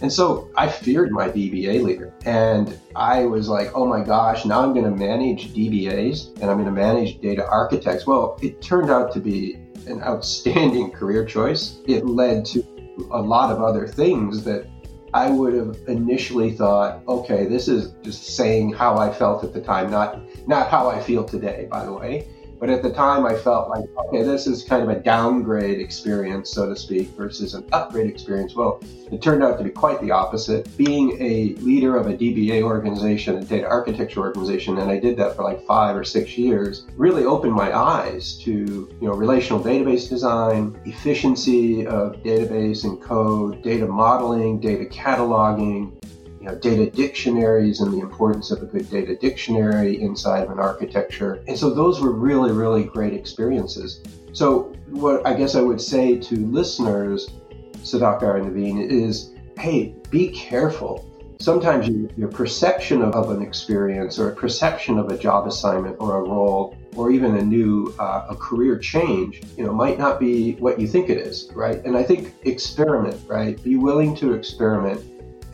And 0.00 0.12
so 0.12 0.48
I 0.56 0.68
feared 0.68 1.10
my 1.10 1.28
DBA 1.28 1.82
leader. 1.82 2.14
And 2.24 2.78
I 2.94 3.24
was 3.24 3.48
like, 3.48 3.72
oh 3.74 3.84
my 3.84 4.04
gosh, 4.04 4.44
now 4.44 4.60
I'm 4.62 4.72
going 4.72 4.84
to 4.84 4.96
manage 4.96 5.52
DBAs 5.52 6.40
and 6.40 6.44
I'm 6.44 6.56
going 6.56 6.66
to 6.66 6.70
manage 6.70 7.20
data 7.20 7.46
architects. 7.48 8.06
Well, 8.06 8.38
it 8.40 8.62
turned 8.62 8.90
out 8.90 9.12
to 9.14 9.20
be 9.20 9.54
an 9.86 10.02
outstanding 10.02 10.90
career 10.98 11.24
choice. 11.24 11.78
It 11.86 12.06
led 12.06 12.44
to 12.46 12.64
a 13.10 13.20
lot 13.20 13.50
of 13.50 13.60
other 13.60 13.88
things 13.88 14.44
that 14.44 14.68
I 15.14 15.30
would 15.30 15.54
have 15.54 15.76
initially 15.86 16.52
thought, 16.52 17.02
okay, 17.08 17.46
this 17.46 17.68
is 17.68 17.92
just 18.02 18.36
saying 18.36 18.72
how 18.72 18.98
I 18.98 19.12
felt 19.12 19.42
at 19.44 19.52
the 19.52 19.60
time, 19.60 19.90
not 19.90 20.20
not 20.46 20.68
how 20.68 20.88
I 20.88 21.00
feel 21.00 21.24
today, 21.24 21.66
by 21.70 21.84
the 21.84 21.92
way. 21.92 22.26
But 22.58 22.70
at 22.70 22.82
the 22.82 22.92
time, 22.92 23.24
I 23.24 23.36
felt 23.36 23.68
like, 23.68 23.84
okay, 24.06 24.22
this 24.22 24.46
is 24.46 24.64
kind 24.64 24.82
of 24.82 24.88
a 24.88 25.00
downgrade 25.00 25.80
experience, 25.80 26.50
so 26.50 26.68
to 26.68 26.76
speak, 26.76 27.08
versus 27.10 27.54
an 27.54 27.64
upgrade 27.72 28.08
experience. 28.08 28.54
Well, 28.54 28.82
it 29.12 29.22
turned 29.22 29.44
out 29.44 29.58
to 29.58 29.64
be 29.64 29.70
quite 29.70 30.00
the 30.00 30.10
opposite. 30.10 30.76
Being 30.76 31.16
a 31.20 31.54
leader 31.60 31.96
of 31.96 32.08
a 32.08 32.14
DBA 32.14 32.62
organization, 32.62 33.36
a 33.36 33.44
data 33.44 33.66
architecture 33.66 34.20
organization, 34.20 34.78
and 34.78 34.90
I 34.90 34.98
did 34.98 35.16
that 35.18 35.36
for 35.36 35.44
like 35.44 35.64
five 35.66 35.96
or 35.96 36.04
six 36.04 36.36
years, 36.36 36.86
really 36.96 37.24
opened 37.24 37.54
my 37.54 37.76
eyes 37.76 38.36
to 38.38 38.50
you 38.50 39.08
know 39.08 39.12
relational 39.12 39.62
database 39.62 40.08
design, 40.08 40.78
efficiency 40.84 41.86
of 41.86 42.16
database 42.22 42.84
and 42.84 43.00
code, 43.00 43.62
data 43.62 43.86
modeling, 43.86 44.60
data 44.60 44.84
cataloging, 44.84 45.97
you 46.40 46.46
know, 46.46 46.54
data 46.54 46.90
dictionaries 46.90 47.80
and 47.80 47.92
the 47.92 47.98
importance 47.98 48.50
of 48.50 48.62
a 48.62 48.66
good 48.66 48.88
data 48.90 49.16
dictionary 49.16 50.00
inside 50.00 50.44
of 50.44 50.50
an 50.50 50.58
architecture. 50.58 51.42
And 51.48 51.58
so 51.58 51.70
those 51.70 52.00
were 52.00 52.12
really, 52.12 52.52
really 52.52 52.84
great 52.84 53.12
experiences. 53.12 54.02
So 54.32 54.72
what 54.90 55.26
I 55.26 55.34
guess 55.34 55.54
I 55.54 55.62
would 55.62 55.80
say 55.80 56.16
to 56.16 56.36
listeners, 56.46 57.30
Sudhakar 57.78 58.38
and 58.38 58.54
Naveen, 58.54 58.88
is 58.88 59.34
hey, 59.58 59.96
be 60.10 60.28
careful. 60.28 61.04
Sometimes 61.40 61.88
you, 61.88 62.08
your 62.16 62.28
perception 62.28 63.00
of, 63.02 63.14
of, 63.14 63.30
an 63.30 63.42
experience 63.42 64.18
or 64.18 64.30
a 64.30 64.34
perception 64.34 64.98
of 64.98 65.08
a 65.10 65.16
job 65.16 65.46
assignment 65.46 65.96
or 66.00 66.16
a 66.16 66.20
role 66.20 66.76
or 66.96 67.12
even 67.12 67.36
a 67.36 67.42
new 67.42 67.94
uh, 68.00 68.26
a 68.28 68.34
career 68.34 68.76
change, 68.76 69.42
you 69.56 69.64
know, 69.64 69.72
might 69.72 69.98
not 69.98 70.18
be 70.18 70.54
what 70.54 70.80
you 70.80 70.88
think 70.88 71.10
it 71.10 71.18
is, 71.18 71.48
right? 71.54 71.84
And 71.84 71.96
I 71.96 72.02
think 72.02 72.34
experiment, 72.42 73.20
right? 73.28 73.62
Be 73.62 73.76
willing 73.76 74.16
to 74.16 74.32
experiment 74.32 75.00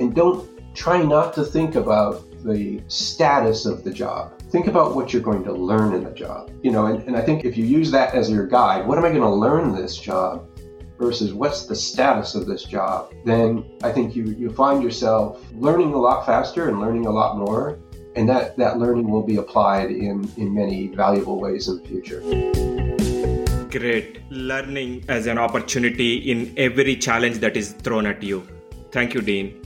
and 0.00 0.14
don't 0.14 0.48
try 0.74 1.02
not 1.02 1.32
to 1.34 1.44
think 1.44 1.76
about 1.76 2.24
the 2.44 2.82
status 2.88 3.64
of 3.64 3.84
the 3.84 3.90
job. 3.90 4.38
Think 4.50 4.66
about 4.66 4.94
what 4.94 5.12
you're 5.12 5.22
going 5.22 5.44
to 5.44 5.52
learn 5.52 5.94
in 5.94 6.04
the 6.04 6.10
job. 6.10 6.50
You 6.62 6.72
know, 6.72 6.86
and, 6.86 7.02
and 7.04 7.16
I 7.16 7.22
think 7.22 7.44
if 7.44 7.56
you 7.56 7.64
use 7.64 7.90
that 7.92 8.14
as 8.14 8.30
your 8.30 8.46
guide, 8.46 8.86
what 8.86 8.98
am 8.98 9.04
I 9.04 9.08
going 9.08 9.22
to 9.22 9.30
learn 9.30 9.74
this 9.74 9.96
job 9.96 10.46
versus 10.98 11.32
what's 11.32 11.66
the 11.66 11.74
status 11.74 12.34
of 12.34 12.46
this 12.46 12.64
job, 12.64 13.12
then 13.24 13.64
I 13.82 13.90
think 13.90 14.14
you, 14.14 14.24
you 14.24 14.50
find 14.50 14.82
yourself 14.82 15.42
learning 15.54 15.92
a 15.92 15.98
lot 15.98 16.24
faster 16.24 16.68
and 16.68 16.80
learning 16.80 17.06
a 17.06 17.10
lot 17.10 17.36
more. 17.36 17.78
And 18.16 18.28
that, 18.28 18.56
that 18.58 18.78
learning 18.78 19.10
will 19.10 19.24
be 19.24 19.36
applied 19.36 19.90
in, 19.90 20.30
in 20.36 20.54
many 20.54 20.86
valuable 20.88 21.40
ways 21.40 21.66
in 21.66 21.82
the 21.82 21.88
future. 21.88 22.20
Great. 23.70 24.20
Learning 24.30 25.04
as 25.08 25.26
an 25.26 25.36
opportunity 25.36 26.30
in 26.30 26.54
every 26.56 26.94
challenge 26.94 27.38
that 27.38 27.56
is 27.56 27.72
thrown 27.72 28.06
at 28.06 28.22
you. 28.22 28.46
Thank 28.92 29.14
you, 29.14 29.20
Dean. 29.20 29.60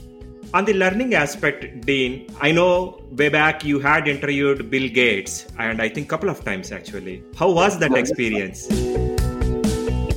On 0.55 0.64
the 0.64 0.73
learning 0.73 1.12
aspect, 1.12 1.83
Dean, 1.83 2.26
I 2.40 2.52
know 2.52 3.02
way 3.11 3.28
back 3.28 3.67
you 3.67 3.81
had 3.81 4.09
interviewed 4.09 4.71
Bill 4.71 4.88
Gates, 4.88 5.47
and 5.59 5.83
I 5.83 5.90
think 5.90 6.07
a 6.07 6.09
couple 6.09 6.31
of 6.31 6.43
times 6.43 6.73
actually. 6.73 7.23
How 7.37 7.50
was 7.50 7.78
that 7.81 7.93
experience? 7.93 8.67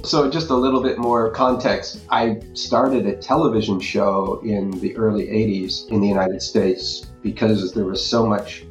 So, 0.08 0.32
just 0.32 0.50
a 0.50 0.56
little 0.56 0.82
bit 0.82 0.98
more 0.98 1.32
context. 1.32 2.06
I 2.10 2.40
started 2.54 3.08
a 3.08 3.18
television 3.18 3.82
show 3.82 4.42
in 4.46 4.72
the 4.80 4.96
early 4.96 5.28
80s 5.28 5.90
in 5.90 6.00
the 6.00 6.08
United 6.08 6.42
States 6.42 7.08
because 7.22 7.74
there 7.74 7.86
was 7.86 8.04
so 8.04 8.26
much 8.26 8.64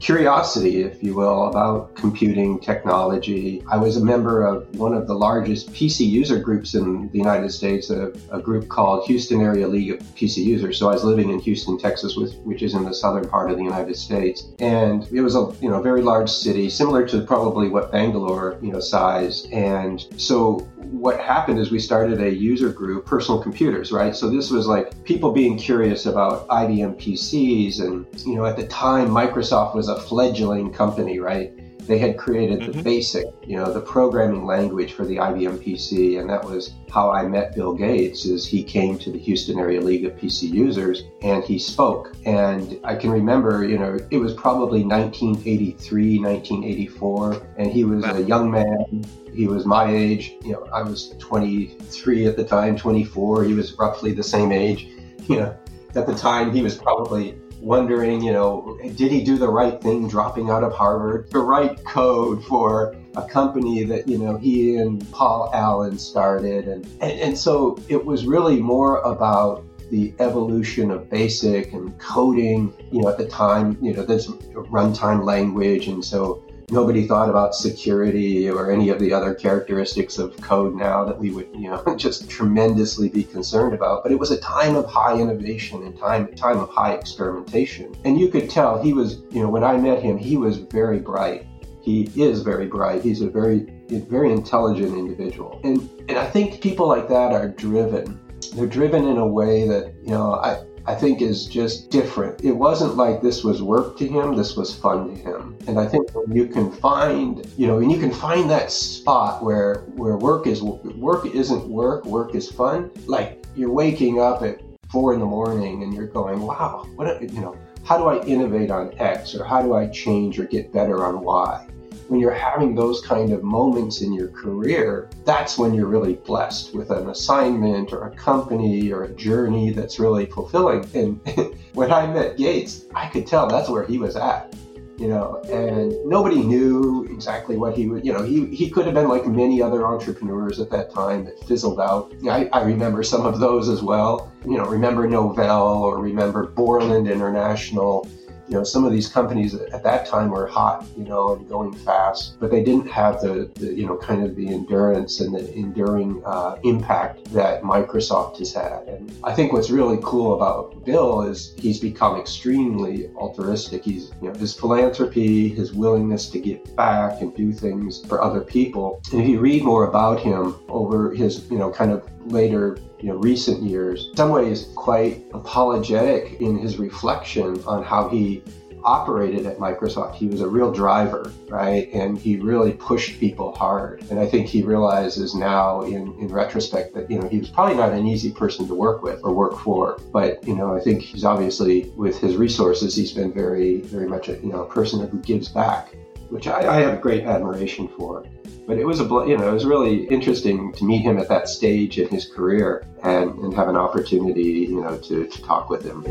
curiosity, 0.00 0.82
if 0.82 1.02
you 1.02 1.14
will, 1.14 1.46
about 1.46 1.94
computing 1.94 2.60
technology. 2.60 3.62
I 3.70 3.76
was 3.76 3.96
a 3.96 4.04
member 4.04 4.44
of 4.44 4.68
one 4.76 4.94
of 4.94 5.06
the 5.06 5.14
largest 5.14 5.72
PC 5.72 6.08
user 6.08 6.38
groups 6.38 6.74
in 6.74 7.08
the 7.10 7.18
United 7.18 7.50
States, 7.50 7.90
a, 7.90 8.12
a 8.30 8.40
group 8.40 8.68
called 8.68 9.06
Houston 9.06 9.40
Area 9.40 9.66
League 9.66 9.90
of 9.92 9.98
PC 10.14 10.44
Users. 10.44 10.78
So 10.78 10.88
I 10.88 10.92
was 10.92 11.04
living 11.04 11.30
in 11.30 11.38
Houston, 11.40 11.78
Texas, 11.78 12.16
with, 12.16 12.34
which 12.38 12.62
is 12.62 12.74
in 12.74 12.84
the 12.84 12.94
southern 12.94 13.28
part 13.28 13.50
of 13.50 13.56
the 13.56 13.64
United 13.64 13.96
States, 13.96 14.48
and 14.58 15.06
it 15.12 15.20
was 15.20 15.36
a 15.36 15.52
you 15.60 15.70
know 15.70 15.80
very 15.80 16.02
large 16.02 16.30
city, 16.30 16.68
similar 16.68 17.06
to 17.08 17.22
probably 17.22 17.68
what 17.68 17.92
Bangalore 17.92 18.58
you 18.62 18.72
know 18.72 18.80
size. 18.80 19.46
And 19.52 20.04
so 20.16 20.58
what 20.90 21.18
happened 21.20 21.58
is 21.58 21.70
we 21.70 21.78
started 21.78 22.20
a 22.20 22.30
user 22.30 22.68
group, 22.68 23.06
personal 23.06 23.42
computers, 23.42 23.90
right? 23.90 24.14
So 24.14 24.30
this 24.30 24.50
was 24.50 24.66
like 24.66 25.04
people 25.04 25.32
being 25.32 25.56
curious 25.56 26.06
about 26.06 26.46
IBM 26.48 26.96
PCs, 26.96 27.80
and 27.80 28.06
you 28.26 28.36
know, 28.36 28.44
at 28.44 28.56
the 28.56 28.66
time, 28.66 29.08
Microsoft 29.08 29.74
was 29.74 29.88
a 29.96 30.00
fledgling 30.00 30.72
company, 30.72 31.18
right? 31.18 31.52
They 31.86 31.98
had 31.98 32.16
created 32.16 32.60
mm-hmm. 32.60 32.72
the 32.72 32.82
basic, 32.82 33.26
you 33.46 33.56
know, 33.56 33.70
the 33.70 33.80
programming 33.80 34.46
language 34.46 34.92
for 34.92 35.04
the 35.04 35.16
IBM 35.16 35.58
PC, 35.58 36.18
and 36.18 36.30
that 36.30 36.42
was 36.42 36.72
how 36.90 37.10
I 37.10 37.26
met 37.26 37.54
Bill 37.54 37.74
Gates. 37.74 38.24
Is 38.24 38.46
he 38.46 38.62
came 38.62 38.98
to 39.00 39.12
the 39.12 39.18
Houston 39.18 39.58
Area 39.58 39.80
League 39.80 40.06
of 40.06 40.12
PC 40.16 40.50
Users 40.50 41.02
and 41.22 41.44
he 41.44 41.58
spoke, 41.58 42.16
and 42.24 42.80
I 42.84 42.94
can 42.94 43.10
remember, 43.10 43.64
you 43.64 43.78
know, 43.78 43.98
it 44.10 44.16
was 44.16 44.32
probably 44.32 44.82
1983, 44.82 46.20
1984, 46.20 47.46
and 47.58 47.70
he 47.70 47.84
was 47.84 48.04
a 48.04 48.22
young 48.22 48.50
man 48.50 49.04
he 49.34 49.46
was 49.46 49.66
my 49.66 49.90
age. 49.90 50.34
You 50.42 50.52
know, 50.52 50.68
I 50.72 50.82
was 50.82 51.14
23 51.18 52.26
at 52.26 52.36
the 52.36 52.44
time, 52.44 52.76
24. 52.76 53.44
He 53.44 53.54
was 53.54 53.72
roughly 53.78 54.12
the 54.12 54.22
same 54.22 54.52
age. 54.52 54.88
You 55.28 55.40
know, 55.40 55.56
at 55.94 56.06
the 56.06 56.14
time, 56.14 56.52
he 56.52 56.62
was 56.62 56.76
probably 56.76 57.38
wondering, 57.60 58.22
you 58.22 58.32
know, 58.32 58.78
did 58.96 59.10
he 59.10 59.22
do 59.24 59.36
the 59.38 59.48
right 59.48 59.80
thing 59.80 60.08
dropping 60.08 60.50
out 60.50 60.62
of 60.62 60.72
Harvard? 60.72 61.30
The 61.30 61.38
right 61.38 61.82
code 61.84 62.44
for 62.44 62.96
a 63.16 63.22
company 63.22 63.84
that, 63.84 64.08
you 64.08 64.18
know, 64.18 64.36
he 64.36 64.76
and 64.76 65.10
Paul 65.12 65.50
Allen 65.54 65.98
started. 65.98 66.66
And, 66.68 66.84
and, 67.00 67.12
and 67.20 67.38
so 67.38 67.78
it 67.88 68.04
was 68.04 68.26
really 68.26 68.60
more 68.60 69.00
about 69.00 69.64
the 69.90 70.14
evolution 70.18 70.90
of 70.90 71.08
basic 71.08 71.72
and 71.72 71.96
coding, 71.98 72.72
you 72.90 73.02
know, 73.02 73.08
at 73.08 73.18
the 73.18 73.28
time, 73.28 73.78
you 73.80 73.92
know, 73.92 74.02
there's 74.02 74.26
runtime 74.26 75.24
language. 75.24 75.86
And 75.88 76.04
so 76.04 76.42
nobody 76.74 77.06
thought 77.06 77.30
about 77.30 77.54
security 77.54 78.50
or 78.50 78.70
any 78.70 78.90
of 78.90 78.98
the 78.98 79.12
other 79.12 79.32
characteristics 79.32 80.18
of 80.18 80.36
code 80.42 80.74
now 80.74 81.04
that 81.04 81.18
we 81.18 81.30
would, 81.30 81.48
you 81.54 81.70
know, 81.70 81.82
just 81.96 82.28
tremendously 82.28 83.08
be 83.08 83.24
concerned 83.24 83.72
about. 83.72 84.02
But 84.02 84.12
it 84.12 84.18
was 84.18 84.30
a 84.30 84.40
time 84.40 84.74
of 84.76 84.84
high 84.84 85.18
innovation 85.18 85.82
and 85.84 85.96
time 85.96 86.34
time 86.34 86.58
of 86.58 86.68
high 86.68 86.92
experimentation. 86.92 87.94
And 88.04 88.20
you 88.20 88.28
could 88.28 88.50
tell 88.50 88.82
he 88.82 88.92
was, 88.92 89.22
you 89.30 89.42
know, 89.42 89.48
when 89.48 89.64
I 89.64 89.76
met 89.76 90.02
him, 90.02 90.18
he 90.18 90.36
was 90.36 90.58
very 90.58 90.98
bright. 90.98 91.46
He 91.80 92.10
is 92.16 92.42
very 92.42 92.66
bright. 92.66 93.02
He's 93.02 93.22
a 93.22 93.30
very 93.30 93.70
very 93.88 94.32
intelligent 94.32 94.98
individual. 94.98 95.60
And 95.64 95.88
and 96.08 96.18
I 96.18 96.26
think 96.26 96.60
people 96.60 96.88
like 96.88 97.08
that 97.08 97.32
are 97.32 97.48
driven. 97.48 98.20
They're 98.54 98.66
driven 98.66 99.08
in 99.08 99.16
a 99.16 99.26
way 99.26 99.66
that, 99.68 99.94
you 100.02 100.10
know, 100.10 100.34
I 100.34 100.62
I 100.86 100.94
think 100.94 101.22
is 101.22 101.46
just 101.46 101.90
different. 101.90 102.44
It 102.44 102.52
wasn't 102.52 102.96
like 102.96 103.22
this 103.22 103.42
was 103.42 103.62
work 103.62 103.96
to 103.98 104.06
him, 104.06 104.36
this 104.36 104.56
was 104.56 104.74
fun 104.74 105.08
to 105.08 105.14
him. 105.14 105.56
And 105.66 105.78
I 105.78 105.86
think 105.86 106.10
you 106.28 106.46
can 106.46 106.70
find, 106.70 107.46
you 107.56 107.66
know, 107.66 107.78
and 107.78 107.90
you 107.90 107.98
can 107.98 108.12
find 108.12 108.50
that 108.50 108.70
spot 108.70 109.42
where 109.42 109.76
where 109.96 110.16
work 110.16 110.46
is 110.46 110.62
work 110.62 111.26
isn't 111.26 111.66
work, 111.68 112.04
work 112.04 112.34
is 112.34 112.50
fun. 112.50 112.90
Like 113.06 113.44
you're 113.56 113.72
waking 113.72 114.20
up 114.20 114.42
at 114.42 114.60
four 114.90 115.14
in 115.14 115.20
the 115.20 115.26
morning 115.26 115.82
and 115.82 115.94
you're 115.94 116.06
going, 116.06 116.40
wow, 116.40 116.86
what 116.96 117.22
you 117.22 117.40
know, 117.40 117.56
how 117.84 117.96
do 117.96 118.04
I 118.04 118.22
innovate 118.24 118.70
on 118.70 118.92
X 118.98 119.34
or 119.34 119.44
how 119.44 119.62
do 119.62 119.74
I 119.74 119.86
change 119.88 120.38
or 120.38 120.44
get 120.44 120.72
better 120.72 121.04
on 121.04 121.20
Y? 121.20 121.66
When 122.08 122.20
you're 122.20 122.32
having 122.32 122.74
those 122.74 123.00
kind 123.00 123.32
of 123.32 123.42
moments 123.42 124.02
in 124.02 124.12
your 124.12 124.28
career, 124.28 125.08
that's 125.24 125.58
when 125.58 125.74
you're 125.74 125.86
really 125.86 126.14
blessed 126.14 126.74
with 126.74 126.90
an 126.90 127.08
assignment 127.08 127.92
or 127.92 128.06
a 128.06 128.16
company 128.16 128.92
or 128.92 129.04
a 129.04 129.14
journey 129.14 129.70
that's 129.70 129.98
really 129.98 130.26
fulfilling. 130.26 130.88
And 130.94 131.20
when 131.74 131.92
I 131.92 132.06
met 132.06 132.36
Gates, 132.36 132.84
I 132.94 133.08
could 133.08 133.26
tell 133.26 133.46
that's 133.46 133.68
where 133.68 133.84
he 133.84 133.98
was 133.98 134.16
at. 134.16 134.54
You 134.96 135.08
know, 135.08 135.42
and 135.50 135.92
nobody 136.06 136.40
knew 136.40 137.04
exactly 137.10 137.56
what 137.56 137.76
he 137.76 137.88
would, 137.88 138.06
you 138.06 138.12
know, 138.12 138.22
he, 138.22 138.46
he 138.54 138.70
could 138.70 138.84
have 138.84 138.94
been 138.94 139.08
like 139.08 139.26
many 139.26 139.60
other 139.60 139.84
entrepreneurs 139.84 140.60
at 140.60 140.70
that 140.70 140.94
time 140.94 141.24
that 141.24 141.36
fizzled 141.48 141.80
out. 141.80 142.14
I, 142.30 142.48
I 142.52 142.62
remember 142.62 143.02
some 143.02 143.26
of 143.26 143.40
those 143.40 143.68
as 143.68 143.82
well. 143.82 144.32
You 144.46 144.56
know, 144.56 144.66
remember 144.66 145.08
Novell 145.08 145.80
or 145.80 145.98
remember 145.98 146.46
Borland 146.46 147.08
International 147.08 148.08
you 148.48 148.54
know, 148.54 148.64
some 148.64 148.84
of 148.84 148.92
these 148.92 149.08
companies 149.08 149.54
at 149.54 149.82
that 149.82 150.06
time 150.06 150.30
were 150.30 150.46
hot, 150.46 150.86
you 150.96 151.04
know, 151.04 151.34
and 151.34 151.48
going 151.48 151.72
fast, 151.72 152.38
but 152.40 152.50
they 152.50 152.62
didn't 152.62 152.88
have 152.88 153.20
the, 153.20 153.50
the 153.54 153.72
you 153.72 153.86
know, 153.86 153.96
kind 153.96 154.22
of 154.22 154.36
the 154.36 154.48
endurance 154.48 155.20
and 155.20 155.34
the 155.34 155.52
enduring 155.54 156.22
uh, 156.26 156.56
impact 156.62 157.32
that 157.32 157.62
Microsoft 157.62 158.38
has 158.38 158.52
had. 158.52 158.82
And 158.88 159.12
I 159.24 159.32
think 159.34 159.52
what's 159.52 159.70
really 159.70 159.98
cool 160.02 160.34
about 160.34 160.84
Bill 160.84 161.22
is 161.22 161.54
he's 161.58 161.80
become 161.80 162.20
extremely 162.20 163.08
altruistic. 163.16 163.84
He's, 163.84 164.12
you 164.20 164.28
know, 164.28 164.38
his 164.38 164.54
philanthropy, 164.54 165.48
his 165.48 165.72
willingness 165.72 166.28
to 166.30 166.38
give 166.38 166.76
back 166.76 167.20
and 167.20 167.34
do 167.34 167.52
things 167.52 168.04
for 168.06 168.22
other 168.22 168.40
people. 168.40 169.00
And 169.12 169.22
if 169.22 169.28
you 169.28 169.40
read 169.40 169.62
more 169.64 169.88
about 169.88 170.20
him 170.20 170.56
over 170.68 171.12
his, 171.12 171.50
you 171.50 171.58
know, 171.58 171.70
kind 171.70 171.92
of 171.92 172.08
later 172.26 172.78
you 173.00 173.10
know, 173.10 173.16
recent 173.16 173.62
years, 173.62 174.08
in 174.10 174.16
some 174.16 174.30
ways 174.30 174.68
quite 174.74 175.24
apologetic 175.34 176.40
in 176.40 176.56
his 176.58 176.78
reflection 176.78 177.62
on 177.66 177.82
how 177.82 178.08
he 178.08 178.42
operated 178.84 179.46
at 179.46 179.58
Microsoft. 179.58 180.14
He 180.14 180.26
was 180.26 180.40
a 180.40 180.48
real 180.48 180.70
driver, 180.70 181.32
right? 181.48 181.90
And 181.92 182.18
he 182.18 182.36
really 182.36 182.72
pushed 182.72 183.18
people 183.18 183.54
hard. 183.54 184.04
And 184.10 184.20
I 184.20 184.26
think 184.26 184.46
he 184.46 184.62
realizes 184.62 185.34
now 185.34 185.82
in, 185.82 186.14
in 186.20 186.28
retrospect 186.28 186.94
that, 186.94 187.10
you 187.10 187.18
know, 187.18 187.28
he 187.28 187.38
was 187.38 187.48
probably 187.48 187.76
not 187.76 187.92
an 187.92 188.06
easy 188.06 188.30
person 188.30 188.66
to 188.68 188.74
work 188.74 189.02
with 189.02 189.20
or 189.22 189.32
work 189.32 189.58
for. 189.58 189.98
But, 190.12 190.46
you 190.46 190.54
know, 190.54 190.76
I 190.76 190.80
think 190.80 191.02
he's 191.02 191.24
obviously, 191.24 191.90
with 191.96 192.18
his 192.18 192.36
resources, 192.36 192.94
he's 192.94 193.12
been 193.12 193.32
very, 193.32 193.80
very 193.80 194.06
much 194.06 194.28
a, 194.28 194.34
you 194.34 194.52
know, 194.52 194.64
a 194.64 194.68
person 194.68 195.06
who 195.08 195.18
gives 195.20 195.48
back, 195.48 195.94
which 196.28 196.46
I, 196.46 196.76
I 196.76 196.80
have 196.80 197.00
great 197.00 197.24
admiration 197.24 197.88
for. 197.88 198.24
But 198.66 198.78
it 198.78 198.86
was 198.86 199.00
a 199.00 199.04
you 199.04 199.36
know 199.36 199.48
it 199.48 199.52
was 199.52 199.66
really 199.66 200.04
interesting 200.06 200.72
to 200.74 200.84
meet 200.84 201.02
him 201.02 201.18
at 201.18 201.28
that 201.28 201.48
stage 201.48 201.98
in 201.98 202.08
his 202.08 202.26
career 202.26 202.86
and, 203.02 203.38
and 203.40 203.54
have 203.54 203.68
an 203.68 203.76
opportunity 203.76 204.66
you 204.70 204.80
know 204.80 204.96
to, 204.96 205.26
to 205.26 205.42
talk 205.42 205.68
with 205.68 205.84
him. 205.84 206.02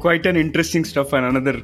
Quite 0.00 0.26
an 0.26 0.36
interesting 0.36 0.84
stuff 0.84 1.12
and 1.12 1.26
another 1.26 1.60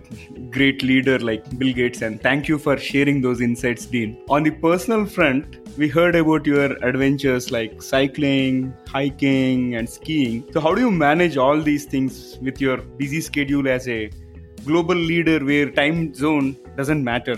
great 0.51 0.83
leader 0.83 1.19
like 1.21 1.57
Bill 1.57 1.73
Gates 1.73 2.03
and 2.03 2.21
thank 2.21 2.49
you 2.49 2.59
for 2.59 2.77
sharing 2.77 3.21
those 3.21 3.41
insights, 3.41 3.87
Dean. 3.87 4.19
On 4.29 4.43
the 4.43 4.51
personal 4.51 5.07
front, 5.07 5.65
we 5.79 5.89
heard 5.89 6.17
about 6.17 6.47
your 6.47 6.73
adventures 6.85 7.53
like 7.53 7.81
cycling, 7.81 8.75
hiking, 8.89 9.77
and 9.77 9.89
skiing. 9.89 10.45
So, 10.53 10.61
how 10.61 10.75
do 10.75 10.81
you 10.81 10.91
manage 10.91 11.37
all 11.37 11.61
these 11.61 11.85
things 11.85 12.39
with 12.43 12.61
your 12.61 12.79
busy 12.79 13.21
schedule 13.21 13.69
as 13.69 13.89
a 13.89 14.11
global 14.65 14.97
leader 14.97 15.45
where 15.45 15.71
time 15.71 16.13
zone 16.15 16.57
doesn't 16.77 17.05
matter? 17.05 17.37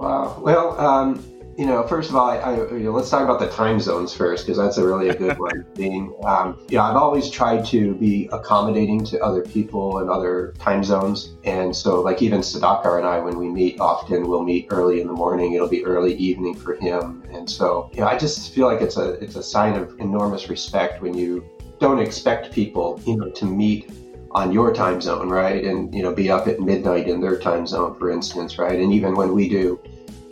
Wow. 0.00 0.40
Well, 0.40 0.80
um, 0.80 1.22
you 1.58 1.66
know, 1.66 1.86
first 1.86 2.08
of 2.08 2.16
all, 2.16 2.30
I, 2.30 2.38
I, 2.38 2.56
you 2.72 2.84
know, 2.84 2.92
let's 2.92 3.10
talk 3.10 3.22
about 3.22 3.38
the 3.38 3.50
time 3.50 3.78
zones 3.80 4.14
first 4.14 4.46
because 4.46 4.56
that's 4.56 4.78
a 4.78 4.86
really 4.86 5.10
a 5.10 5.14
good 5.14 5.38
one. 5.38 5.66
Being, 5.76 6.16
um, 6.24 6.58
you 6.70 6.78
know, 6.78 6.84
I've 6.84 6.96
always 6.96 7.28
tried 7.28 7.66
to 7.66 7.94
be 7.96 8.26
accommodating 8.32 9.04
to 9.04 9.20
other 9.20 9.42
people 9.42 9.98
and 9.98 10.08
other 10.08 10.54
time 10.58 10.82
zones, 10.82 11.34
and 11.44 11.76
so 11.76 12.00
like 12.00 12.22
even 12.22 12.40
Sudhakar 12.40 12.96
and 12.96 13.06
I, 13.06 13.18
when 13.18 13.36
we 13.36 13.46
meet, 13.50 13.78
often 13.78 14.26
we'll 14.26 14.42
meet 14.42 14.68
early 14.70 15.02
in 15.02 15.06
the 15.06 15.12
morning. 15.12 15.52
It'll 15.52 15.68
be 15.68 15.84
early 15.84 16.14
evening 16.14 16.54
for 16.54 16.76
him, 16.76 17.22
and 17.30 17.48
so 17.48 17.90
you 17.92 18.00
know, 18.00 18.06
I 18.06 18.16
just 18.16 18.54
feel 18.54 18.68
like 18.68 18.80
it's 18.80 18.96
a 18.96 19.22
it's 19.22 19.36
a 19.36 19.42
sign 19.42 19.76
of 19.76 20.00
enormous 20.00 20.48
respect 20.48 21.02
when 21.02 21.12
you 21.12 21.44
don't 21.78 21.98
expect 21.98 22.52
people, 22.52 22.98
you 23.06 23.18
know, 23.18 23.28
to 23.28 23.44
meet 23.44 23.90
on 24.32 24.52
your 24.52 24.72
time 24.72 25.00
zone, 25.00 25.28
right? 25.28 25.64
And 25.64 25.94
you 25.94 26.02
know, 26.02 26.14
be 26.14 26.30
up 26.30 26.46
at 26.46 26.60
midnight 26.60 27.08
in 27.08 27.20
their 27.20 27.38
time 27.38 27.66
zone, 27.66 27.98
for 27.98 28.10
instance, 28.10 28.58
right? 28.58 28.78
And 28.78 28.92
even 28.92 29.14
when 29.14 29.34
we 29.34 29.48
do, 29.48 29.80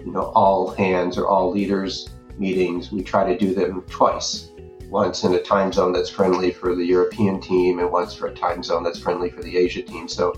you 0.05 0.13
know, 0.13 0.33
all 0.35 0.71
hands 0.71 1.19
or 1.19 1.27
all 1.27 1.51
leaders 1.51 2.09
meetings, 2.39 2.93
we 2.93 3.03
try 3.03 3.25
to 3.31 3.37
do 3.37 3.55
them 3.55 3.83
twice. 3.89 4.51
Once 4.89 5.25
in 5.25 5.35
a 5.35 5.43
time 5.43 5.71
zone 5.73 5.93
that's 5.93 6.09
friendly 6.09 6.51
for 6.51 6.75
the 6.75 6.85
European 6.85 7.41
team, 7.41 7.79
and 7.79 7.91
once 7.91 8.15
for 8.15 8.29
a 8.29 8.35
time 8.35 8.63
zone 8.63 8.83
that's 8.83 8.99
friendly 8.99 9.31
for 9.31 9.43
the 9.43 9.57
Asia 9.57 9.83
team. 9.83 10.09
So 10.09 10.35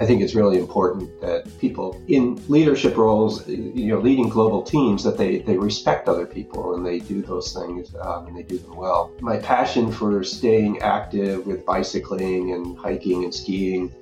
I 0.00 0.06
think 0.06 0.22
it's 0.22 0.34
really 0.34 0.58
important 0.58 1.20
that 1.20 1.46
people 1.58 2.00
in 2.06 2.40
leadership 2.48 2.96
roles, 2.96 3.46
you 3.48 3.88
know, 3.88 3.98
leading 3.98 4.28
global 4.28 4.62
teams, 4.62 5.02
that 5.02 5.18
they, 5.18 5.38
they 5.38 5.56
respect 5.56 6.08
other 6.08 6.24
people 6.24 6.74
and 6.74 6.86
they 6.86 7.00
do 7.00 7.20
those 7.20 7.52
things 7.52 7.94
um, 8.00 8.28
and 8.28 8.36
they 8.36 8.44
do 8.44 8.58
them 8.58 8.76
well. 8.76 9.12
My 9.20 9.38
passion 9.38 9.90
for 9.90 10.22
staying 10.22 10.78
active 10.82 11.46
with 11.46 11.66
bicycling 11.66 12.52
and 12.52 12.78
hiking 12.78 13.24
and 13.24 13.34
skiing 13.34 13.92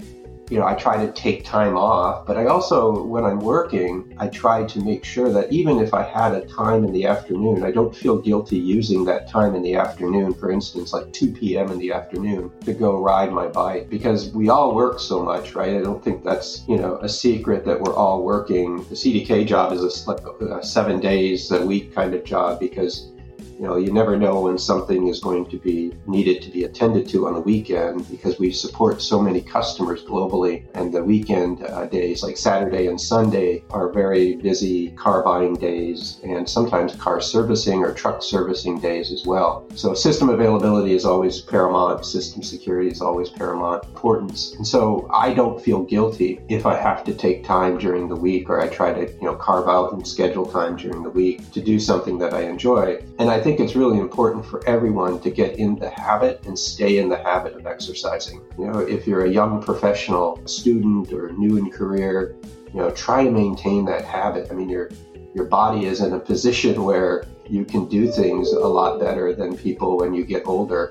you 0.51 0.59
know, 0.59 0.67
I 0.67 0.75
try 0.75 1.05
to 1.05 1.13
take 1.13 1.45
time 1.45 1.77
off, 1.77 2.27
but 2.27 2.37
I 2.37 2.47
also, 2.47 3.03
when 3.03 3.25
I'm 3.25 3.41
working, 3.41 4.15
I 4.19 4.29
try 4.29 4.65
to 4.65 4.81
make 4.85 5.05
sure 5.05 5.31
that 5.33 5.53
even 5.53 5.79
if 5.79 5.93
I 5.93 6.03
had 6.03 6.35
a 6.35 6.47
time 6.47 6.85
in 6.85 6.93
the 6.93 7.07
afternoon, 7.07 7.65
I 7.65 7.73
don't 7.73 7.95
feel 7.95 8.19
guilty 8.19 8.59
using 8.59 9.05
that 9.07 9.29
time 9.29 9.55
in 9.55 9.63
the 9.63 9.75
afternoon, 9.75 10.35
for 10.35 10.51
instance, 10.51 10.93
like 10.93 11.13
2 11.13 11.33
p.m. 11.33 11.71
in 11.73 11.79
the 11.79 11.93
afternoon 11.93 12.51
to 12.65 12.73
go 12.73 13.03
ride 13.03 13.33
my 13.33 13.49
bike 13.49 13.91
because 13.91 14.31
we 14.31 14.49
all 14.49 14.75
work 14.75 15.01
so 15.01 15.23
much, 15.23 15.55
right? 15.55 15.77
I 15.77 15.83
don't 15.83 16.03
think 16.03 16.23
that's, 16.23 16.65
you 16.69 16.77
know, 16.77 16.97
a 16.99 17.09
secret 17.09 17.65
that 17.65 17.81
we're 17.81 17.95
all 17.95 18.23
working. 18.23 18.77
The 18.89 18.95
CDK 18.95 19.47
job 19.47 19.73
is 19.73 19.83
a, 19.83 20.11
like 20.11 20.25
a 20.41 20.65
seven 20.65 21.01
days 21.01 21.51
a 21.51 21.65
week 21.65 21.95
kind 21.95 22.15
of 22.15 22.25
job 22.25 22.61
because 22.61 23.11
you 23.59 23.63
know, 23.63 23.77
you 23.77 23.93
never 23.93 24.17
know 24.19 24.43
when 24.43 24.59
something 24.59 25.09
is 25.09 25.21
going 25.21 25.47
to 25.47 25.59
be 25.59 25.93
needed 26.07 26.43
to 26.43 26.51
be 26.51 26.65
attended 26.65 27.09
to 27.09 27.27
on 27.27 27.35
the 27.35 27.41
weekend 27.41 28.09
because 28.11 28.39
we 28.39 28.53
support 28.53 29.01
so 29.01 29.21
many 29.21 29.41
customers 29.41 30.03
globally. 30.05 30.65
And 30.75 30.93
the 30.93 31.03
weekend 31.03 31.63
uh, 31.65 31.87
days, 31.87 32.23
like 32.23 32.37
Saturday 32.37 32.87
and 32.87 33.01
Sunday, 33.01 33.65
are 33.71 33.91
very 33.93 34.37
busy 34.37 34.91
car 34.91 35.23
buying 35.23 35.55
days 35.55 36.21
and 36.23 36.49
sometimes 36.49 36.95
car 36.97 37.21
servicing 37.21 37.81
or 37.81 37.95
truck 37.95 38.23
servicing 38.23 38.79
days 38.79 39.11
as 39.11 39.25
well. 39.25 39.67
So 39.75 39.95
system 39.95 40.29
availability 40.29 40.95
is 40.95 41.07
always 41.07 41.41
paramount, 41.41 42.05
system 42.05 42.43
security 42.43 42.91
is 42.91 43.01
always 43.01 43.31
paramount 43.31 43.85
importance. 43.85 44.55
And 44.57 44.67
so 44.67 45.09
I 45.13 45.33
don't 45.33 45.63
feel 45.63 45.83
guilty 45.83 46.41
if 46.49 46.67
I 46.67 46.77
have 46.77 47.05
to 47.05 47.15
take 47.15 47.45
time 47.45 47.79
during 47.79 48.09
the 48.09 48.17
week 48.17 48.51
or 48.51 48.61
I 48.61 48.69
try 48.69 48.93
to, 48.93 49.11
you 49.11 49.23
know, 49.23 49.35
carve 49.35 49.69
out 49.69 49.93
and 49.93 50.07
schedule 50.07 50.45
time 50.45 50.77
during 50.77 51.03
the 51.03 51.11
week 51.11 51.51
to 51.53 51.63
do 51.63 51.81
something 51.81 52.19
that 52.19 52.35
I 52.35 52.43
enjoy. 52.43 53.03
And 53.19 53.31
I 53.31 53.41
think 53.47 53.61
it's 53.61 53.77
really 53.77 54.01
important 54.01 54.45
for 54.45 54.67
everyone 54.67 55.21
to 55.21 55.31
get 55.31 55.57
in 55.57 55.77
the 55.77 55.89
habit 55.89 56.45
and 56.47 56.59
stay 56.59 56.99
in 56.99 57.09
the 57.09 57.17
habit 57.17 57.55
of 57.55 57.65
exercising. 57.65 58.43
You 58.59 58.67
know, 58.67 58.81
if 58.81 59.07
you're 59.07 59.27
a 59.27 59.31
young 59.31 59.63
professional, 59.63 60.45
student, 60.49 61.13
or 61.13 61.31
new 61.31 61.57
in 61.57 61.71
career, 61.71 62.35
you 62.75 62.81
know, 62.81 62.91
try 62.91 63.23
to 63.23 63.31
maintain 63.31 63.85
that 63.85 64.05
habit. 64.05 64.49
I 64.51 64.55
mean, 64.55 64.69
your 64.69 64.91
your 65.33 65.45
body 65.45 65.85
is 65.85 66.01
in 66.01 66.13
a 66.15 66.19
position 66.19 66.83
where 66.83 67.25
you 67.49 67.65
can 67.65 67.87
do 67.87 68.11
things 68.11 68.51
a 68.51 68.67
lot 68.67 68.99
better 68.99 69.33
than 69.33 69.57
people 69.57 69.97
when 69.97 70.13
you 70.13 70.25
get 70.25 70.43
older. 70.45 70.91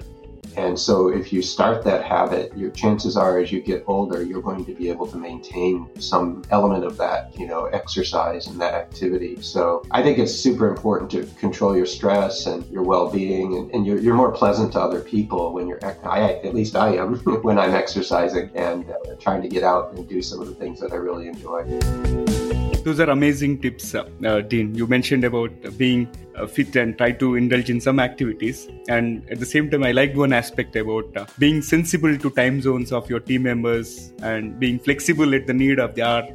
And 0.58 0.80
so 0.80 1.10
if 1.10 1.34
you 1.34 1.42
start 1.42 1.84
that 1.84 2.04
habit, 2.04 2.56
your 2.58 2.72
chances 2.72 3.18
are 3.18 3.40
as 3.40 3.52
you 3.52 3.62
get 3.62 3.84
older, 3.88 4.24
you're 4.24 4.42
going 4.42 4.66
to 4.66 4.74
be 4.74 4.90
able 4.90 5.08
to 5.08 5.18
maintain 5.18 5.90
some 6.00 6.44
element 6.50 6.84
of 6.84 6.98
that, 6.98 7.38
you 7.38 7.48
know, 7.48 7.66
exercise 7.66 8.48
and 8.48 8.60
that 8.62 8.74
activity. 8.74 9.42
So 9.42 9.84
I 9.92 10.02
think 10.02 10.18
it's 10.18 10.34
super 10.34 10.68
important 10.70 11.12
to 11.12 11.26
control 11.40 11.76
your 11.76 11.86
stress 11.86 12.46
and 12.46 12.66
your 12.70 12.84
well-being 12.84 13.56
and, 13.58 13.72
and 13.72 13.86
you're, 13.86 14.00
you're 14.00 14.16
more 14.16 14.32
pleasant 14.32 14.74
to 14.74 14.80
other 14.80 15.02
people 15.02 15.54
when 15.54 15.68
you're, 15.68 15.80
I, 16.06 16.40
at 16.44 16.54
least 16.54 16.76
I 16.76 16.96
am 16.96 17.16
when 17.44 17.60
I'm 17.60 17.74
exercising 17.74 18.50
and 18.56 18.90
uh, 18.90 19.16
trying 19.20 19.42
to 19.42 19.48
get 19.48 19.64
out 19.64 19.94
and 19.94 20.08
do 20.08 20.22
some 20.22 20.42
of 20.42 20.48
the 20.48 20.56
things 20.56 20.80
that 20.80 20.92
I 20.92 20.96
really 20.96 21.28
enjoy. 21.28 22.75
Those 22.86 23.00
are 23.00 23.10
amazing 23.10 23.62
tips, 23.62 23.96
uh, 23.96 24.08
uh, 24.24 24.42
Dean. 24.42 24.76
You 24.76 24.86
mentioned 24.86 25.24
about 25.24 25.50
being 25.76 26.08
uh, 26.36 26.46
fit 26.46 26.76
and 26.76 26.96
try 26.96 27.14
to 27.14 27.34
indulge 27.34 27.72
in 27.72 27.82
some 27.82 28.00
activities. 28.00 28.68
And 28.88 29.28
at 29.32 29.40
the 29.40 29.46
same 29.48 29.72
time, 29.72 29.84
I 29.84 29.92
liked 29.92 30.16
one 30.16 30.32
aspect 30.32 30.76
about 30.76 31.18
uh, 31.18 31.26
being 31.40 31.64
sensible 31.64 32.16
to 32.16 32.30
time 32.30 32.62
zones 32.62 32.92
of 32.92 33.10
your 33.10 33.20
team 33.20 33.42
members 33.42 34.14
and 34.22 34.60
being 34.60 34.78
flexible 34.78 35.34
at 35.34 35.48
the 35.48 35.54
need 35.54 35.80
of 35.80 35.96
the 35.96 36.04
hour. 36.04 36.28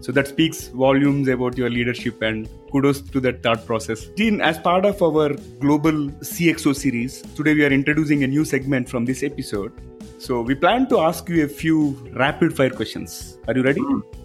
So 0.00 0.10
that 0.10 0.26
speaks 0.26 0.66
volumes 0.66 1.28
about 1.28 1.56
your 1.56 1.70
leadership 1.70 2.20
and 2.20 2.48
kudos 2.72 3.00
to 3.02 3.20
that 3.20 3.44
thought 3.44 3.64
process. 3.64 4.06
Dean, 4.16 4.40
as 4.40 4.58
part 4.58 4.84
of 4.84 5.00
our 5.00 5.34
global 5.60 5.92
CXO 6.32 6.74
series, 6.74 7.22
today 7.36 7.54
we 7.54 7.64
are 7.64 7.72
introducing 7.72 8.24
a 8.24 8.26
new 8.26 8.44
segment 8.44 8.88
from 8.88 9.04
this 9.04 9.22
episode. 9.22 9.72
So 10.18 10.40
we 10.40 10.56
plan 10.56 10.88
to 10.88 10.98
ask 10.98 11.28
you 11.28 11.44
a 11.44 11.48
few 11.48 11.90
rapid 12.16 12.56
fire 12.56 12.70
questions. 12.70 13.38
Are 13.46 13.54
you 13.54 13.62
ready? 13.62 13.80
Mm 13.80 14.21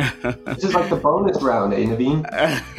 this 0.00 0.64
is 0.64 0.74
like 0.74 0.90
the 0.90 0.96
bonus 0.96 1.42
round, 1.42 1.72
eh, 1.72 1.84
Naveen? 1.84 2.24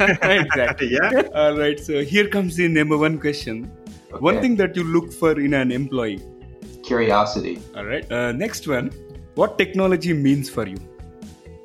exactly. 0.22 0.90
yeah. 1.02 1.22
All 1.34 1.56
right. 1.56 1.78
So 1.78 2.02
here 2.02 2.28
comes 2.28 2.56
the 2.56 2.68
number 2.68 2.96
one 2.96 3.18
question. 3.18 3.70
Okay. 4.12 4.18
One 4.18 4.40
thing 4.40 4.56
that 4.56 4.76
you 4.76 4.84
look 4.84 5.12
for 5.12 5.38
in 5.38 5.54
an 5.54 5.70
employee. 5.70 6.20
Curiosity. 6.82 7.60
All 7.76 7.84
right. 7.84 8.10
Uh, 8.10 8.32
next 8.32 8.66
one. 8.66 8.90
What 9.34 9.58
technology 9.58 10.12
means 10.12 10.50
for 10.50 10.66
you? 10.66 10.76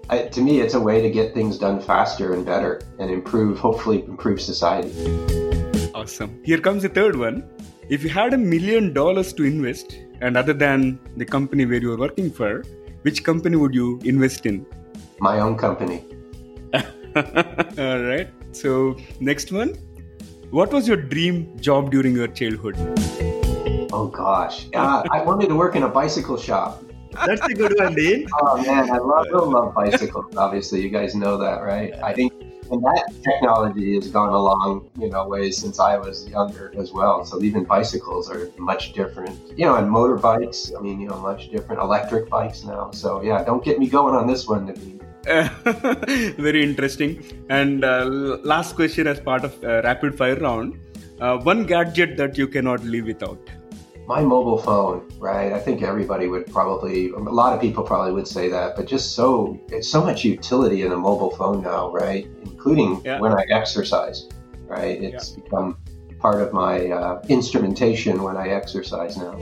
I, 0.09 0.23
to 0.23 0.41
me, 0.41 0.61
it's 0.61 0.75
a 0.75 0.79
way 0.79 1.01
to 1.01 1.09
get 1.09 1.33
things 1.33 1.57
done 1.57 1.81
faster 1.81 2.33
and 2.33 2.45
better 2.45 2.81
and 2.99 3.09
improve, 3.09 3.57
hopefully, 3.57 4.03
improve 4.03 4.39
society. 4.39 4.93
Awesome. 5.95 6.39
Here 6.43 6.59
comes 6.59 6.83
the 6.83 6.89
third 6.89 7.15
one. 7.17 7.49
If 7.89 8.03
you 8.03 8.09
had 8.09 8.33
a 8.33 8.37
million 8.37 8.93
dollars 8.93 9.33
to 9.33 9.43
invest, 9.43 9.97
and 10.21 10.37
other 10.37 10.53
than 10.53 10.99
the 11.17 11.25
company 11.25 11.65
where 11.65 11.81
you 11.81 11.91
are 11.93 11.97
working 11.97 12.31
for, 12.31 12.63
which 13.01 13.23
company 13.23 13.55
would 13.55 13.73
you 13.73 13.99
invest 14.03 14.45
in? 14.45 14.65
My 15.19 15.39
own 15.39 15.57
company. 15.57 16.05
All 16.75 18.01
right. 18.03 18.29
So, 18.51 18.97
next 19.19 19.51
one. 19.51 19.75
What 20.51 20.71
was 20.71 20.87
your 20.87 20.97
dream 20.97 21.59
job 21.59 21.91
during 21.91 22.15
your 22.15 22.27
childhood? 22.27 22.75
Oh, 23.91 24.07
gosh. 24.07 24.67
Uh, 24.73 25.03
I 25.11 25.21
wanted 25.23 25.49
to 25.49 25.55
work 25.55 25.75
in 25.75 25.83
a 25.83 25.89
bicycle 25.89 26.37
shop. 26.37 26.83
That's 27.25 27.45
a 27.45 27.53
good 27.53 27.73
one, 27.77 27.95
Dean. 27.95 28.27
Oh, 28.41 28.61
man. 28.61 28.89
I 28.91 28.97
love, 28.97 29.27
I 29.33 29.37
love 29.37 29.73
bicycles. 29.73 30.35
Obviously, 30.35 30.81
you 30.81 30.89
guys 30.89 31.15
know 31.15 31.37
that, 31.37 31.63
right? 31.63 31.93
I 32.03 32.13
think 32.13 32.33
and 32.71 32.81
that 32.81 33.13
technology 33.23 33.95
has 33.95 34.07
gone 34.09 34.29
a 34.29 34.37
long, 34.37 34.89
you 34.97 35.09
know, 35.09 35.27
ways 35.27 35.57
since 35.57 35.79
I 35.79 35.97
was 35.97 36.27
younger 36.27 36.73
as 36.77 36.91
well. 36.91 37.23
So 37.23 37.41
even 37.43 37.63
bicycles 37.63 38.29
are 38.29 38.51
much 38.57 38.93
different, 38.93 39.39
you 39.57 39.65
know, 39.65 39.75
and 39.75 39.87
motorbikes. 39.87 40.75
I 40.75 40.81
mean, 40.81 40.99
you 40.99 41.07
know, 41.07 41.19
much 41.19 41.51
different. 41.51 41.81
Electric 41.81 42.27
bikes 42.27 42.63
now. 42.63 42.89
So 42.91 43.21
yeah, 43.21 43.43
don't 43.43 43.63
get 43.63 43.77
me 43.77 43.87
going 43.87 44.15
on 44.15 44.25
this 44.25 44.47
one, 44.47 44.67
Naveen. 44.67 44.99
very 46.37 46.63
interesting. 46.63 47.23
And 47.49 47.83
uh, 47.83 48.05
last 48.05 48.75
question 48.75 49.07
as 49.07 49.19
part 49.19 49.43
of 49.43 49.63
uh, 49.63 49.81
rapid 49.83 50.17
fire 50.17 50.35
round. 50.35 50.79
Uh, 51.19 51.37
one 51.37 51.65
gadget 51.65 52.17
that 52.17 52.37
you 52.37 52.47
cannot 52.47 52.83
live 52.83 53.05
without. 53.05 53.39
My 54.07 54.21
mobile 54.21 54.59
phone, 54.59 55.09
right? 55.17 55.51
I 55.51 55.59
think 55.59 55.81
everybody 55.81 56.27
would 56.27 56.45
probably, 56.51 57.09
a 57.09 57.17
lot 57.17 57.53
of 57.53 57.61
people 57.61 57.83
probably 57.83 58.11
would 58.11 58.27
say 58.27 58.49
that, 58.49 58.75
but 58.75 58.85
just 58.85 59.15
so, 59.15 59.59
it's 59.69 59.89
so 59.89 60.03
much 60.03 60.23
utility 60.23 60.83
in 60.83 60.91
a 60.91 60.97
mobile 60.97 61.31
phone 61.31 61.63
now, 61.63 61.91
right? 61.91 62.27
Including 62.43 63.01
yeah. 63.03 63.19
when 63.19 63.31
I 63.31 63.45
exercise, 63.49 64.29
right? 64.67 65.01
It's 65.01 65.31
yeah. 65.31 65.43
become 65.43 65.77
part 66.19 66.41
of 66.41 66.53
my 66.53 66.87
uh, 66.89 67.21
instrumentation 67.29 68.21
when 68.21 68.37
I 68.37 68.49
exercise 68.49 69.17
now. 69.17 69.35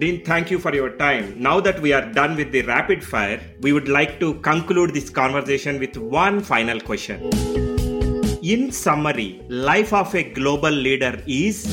Dean, 0.00 0.24
thank 0.24 0.50
you 0.50 0.58
for 0.58 0.74
your 0.74 0.96
time. 0.96 1.34
Now 1.38 1.60
that 1.60 1.78
we 1.78 1.92
are 1.92 2.00
done 2.00 2.34
with 2.34 2.52
the 2.52 2.62
rapid 2.62 3.04
fire, 3.04 3.38
we 3.60 3.74
would 3.74 3.86
like 3.86 4.18
to 4.20 4.32
conclude 4.40 4.94
this 4.94 5.10
conversation 5.10 5.78
with 5.78 5.94
one 5.98 6.40
final 6.40 6.80
question. 6.80 7.20
In 8.42 8.72
summary, 8.72 9.42
life 9.50 9.92
of 9.92 10.14
a 10.14 10.22
global 10.22 10.70
leader 10.70 11.22
is 11.26 11.66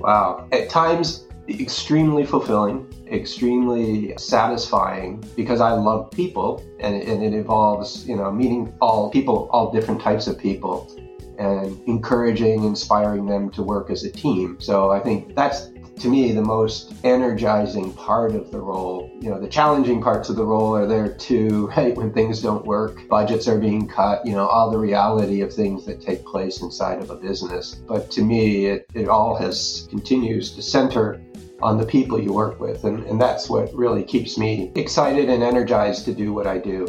Wow. 0.00 0.48
At 0.52 0.70
times 0.70 1.26
extremely 1.50 2.24
fulfilling, 2.24 2.86
extremely 3.10 4.16
satisfying 4.16 5.22
because 5.36 5.60
I 5.60 5.72
love 5.72 6.10
people 6.12 6.64
and, 6.80 6.94
and 7.02 7.22
it 7.22 7.34
involves, 7.34 8.08
you 8.08 8.16
know, 8.16 8.32
meeting 8.32 8.72
all 8.80 9.10
people, 9.10 9.50
all 9.52 9.70
different 9.70 10.00
types 10.00 10.26
of 10.28 10.38
people 10.38 10.90
and 11.38 11.78
encouraging, 11.86 12.64
inspiring 12.64 13.26
them 13.26 13.50
to 13.50 13.62
work 13.62 13.90
as 13.90 14.02
a 14.04 14.10
team. 14.10 14.56
So 14.60 14.92
I 14.92 15.00
think 15.00 15.34
that's 15.34 15.71
to 16.00 16.08
me 16.08 16.32
the 16.32 16.42
most 16.42 16.94
energizing 17.04 17.92
part 17.92 18.34
of 18.34 18.50
the 18.50 18.60
role. 18.60 19.10
You 19.20 19.30
know, 19.30 19.40
the 19.40 19.48
challenging 19.48 20.02
parts 20.02 20.28
of 20.28 20.36
the 20.36 20.44
role 20.44 20.74
are 20.76 20.86
there 20.86 21.12
too, 21.14 21.66
right? 21.76 21.96
When 21.96 22.12
things 22.12 22.40
don't 22.40 22.64
work, 22.64 23.08
budgets 23.08 23.48
are 23.48 23.58
being 23.58 23.88
cut, 23.88 24.24
you 24.26 24.32
know, 24.32 24.46
all 24.46 24.70
the 24.70 24.78
reality 24.78 25.42
of 25.42 25.52
things 25.52 25.84
that 25.86 26.00
take 26.00 26.24
place 26.24 26.62
inside 26.62 27.02
of 27.02 27.10
a 27.10 27.16
business. 27.16 27.76
But 27.86 28.10
to 28.12 28.22
me, 28.22 28.66
it, 28.66 28.86
it 28.94 29.08
all 29.08 29.36
has 29.36 29.86
continues 29.90 30.52
to 30.52 30.62
center 30.62 31.22
on 31.62 31.78
the 31.78 31.86
people 31.86 32.20
you 32.20 32.32
work 32.32 32.58
with. 32.58 32.84
And, 32.84 33.04
and 33.04 33.20
that's 33.20 33.48
what 33.48 33.72
really 33.72 34.02
keeps 34.02 34.36
me 34.36 34.72
excited 34.74 35.28
and 35.28 35.42
energized 35.42 36.04
to 36.06 36.14
do 36.14 36.32
what 36.32 36.46
I 36.46 36.58
do. 36.58 36.88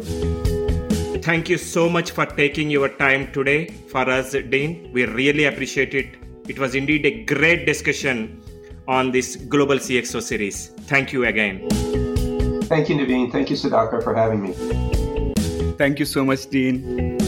Thank 1.22 1.48
you 1.48 1.56
so 1.56 1.88
much 1.88 2.10
for 2.10 2.26
taking 2.26 2.68
your 2.68 2.88
time 2.88 3.32
today 3.32 3.68
for 3.88 4.10
us, 4.10 4.32
Dean. 4.32 4.90
We 4.92 5.06
really 5.06 5.44
appreciate 5.44 5.94
it. 5.94 6.16
It 6.48 6.58
was 6.58 6.74
indeed 6.74 7.06
a 7.06 7.24
great 7.24 7.64
discussion 7.64 8.43
on 8.88 9.10
this 9.10 9.36
Global 9.36 9.76
CXO 9.76 10.22
series. 10.22 10.68
Thank 10.86 11.12
you 11.12 11.24
again. 11.26 11.68
Thank 12.64 12.88
you, 12.88 12.96
Naveen. 12.96 13.30
Thank 13.30 13.50
you, 13.50 13.56
Sudhakar, 13.56 14.02
for 14.02 14.14
having 14.14 14.42
me. 14.42 14.52
Thank 15.76 15.98
you 15.98 16.04
so 16.04 16.24
much, 16.24 16.46
Dean. 16.48 17.18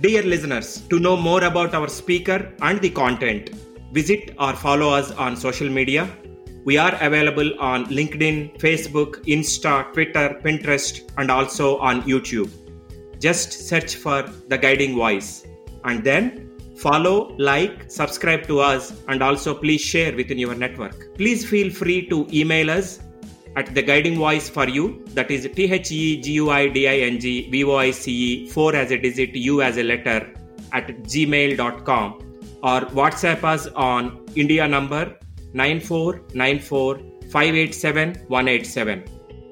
Dear 0.00 0.22
listeners, 0.22 0.82
to 0.88 0.98
know 0.98 1.16
more 1.16 1.44
about 1.44 1.74
our 1.74 1.88
speaker 1.88 2.52
and 2.60 2.80
the 2.80 2.90
content, 2.90 3.50
visit 3.92 4.34
or 4.38 4.52
follow 4.52 4.90
us 4.90 5.10
on 5.12 5.36
social 5.36 5.68
media. 5.68 6.08
We 6.64 6.78
are 6.78 6.94
available 7.00 7.58
on 7.60 7.86
LinkedIn, 7.86 8.58
Facebook, 8.58 9.24
Insta, 9.26 9.92
Twitter, 9.92 10.40
Pinterest, 10.42 11.00
and 11.16 11.30
also 11.30 11.78
on 11.78 12.02
YouTube. 12.02 12.50
Just 13.18 13.68
search 13.68 13.96
for 13.96 14.22
The 14.48 14.58
Guiding 14.58 14.94
Voice 14.94 15.46
and 15.84 16.02
then 16.02 16.43
follow, 16.76 17.34
like, 17.38 17.90
subscribe 17.90 18.46
to 18.46 18.60
us, 18.60 18.92
and 19.08 19.22
also 19.22 19.54
please 19.54 19.80
share 19.80 20.14
within 20.14 20.38
your 20.38 20.54
network. 20.54 21.14
Please 21.16 21.44
feel 21.48 21.70
free 21.70 22.08
to 22.08 22.26
email 22.32 22.70
us 22.70 23.00
at 23.56 23.74
the 23.74 23.82
guiding 23.82 24.16
voice 24.16 24.48
for 24.48 24.68
you 24.68 25.04
that 25.14 25.30
is 25.30 25.48
T 25.54 25.72
H 25.72 25.92
E 25.92 26.20
G 26.20 26.32
U 26.32 26.50
I 26.50 26.68
D 26.68 26.88
I 26.88 26.98
N 27.10 27.20
G 27.20 27.48
V 27.50 27.64
O 27.64 27.76
I 27.76 27.90
C 27.90 28.12
E 28.12 28.48
4 28.48 28.74
as 28.74 28.90
a 28.90 28.98
digit 28.98 29.34
U 29.34 29.62
as 29.62 29.76
a 29.76 29.82
letter 29.82 30.32
at 30.72 30.88
gmail.com 31.04 32.18
or 32.62 32.80
WhatsApp 33.00 33.44
us 33.44 33.66
on 33.68 34.24
India 34.34 34.66
number 34.66 35.16
9494 35.52 36.98
587 37.30 38.14
187. 38.28 39.04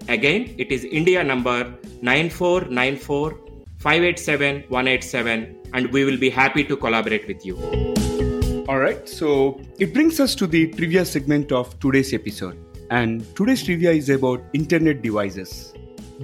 Again, 0.08 0.54
it 0.58 0.72
is 0.72 0.84
India 0.84 1.22
number 1.22 1.74
9494 2.02 3.38
587 3.82 4.64
187 4.68 5.58
and 5.74 5.92
we 5.92 6.04
will 6.04 6.16
be 6.16 6.30
happy 6.30 6.62
to 6.62 6.76
collaborate 6.76 7.26
with 7.26 7.44
you. 7.44 7.56
All 8.68 8.78
right, 8.78 9.08
so 9.08 9.60
it 9.80 9.92
brings 9.92 10.20
us 10.20 10.36
to 10.36 10.46
the 10.46 10.68
trivia 10.68 11.04
segment 11.04 11.50
of 11.50 11.78
today's 11.80 12.14
episode. 12.14 12.56
And 12.90 13.24
today's 13.34 13.64
trivia 13.64 13.90
is 13.90 14.08
about 14.08 14.44
internet 14.52 15.02
devices. 15.02 15.74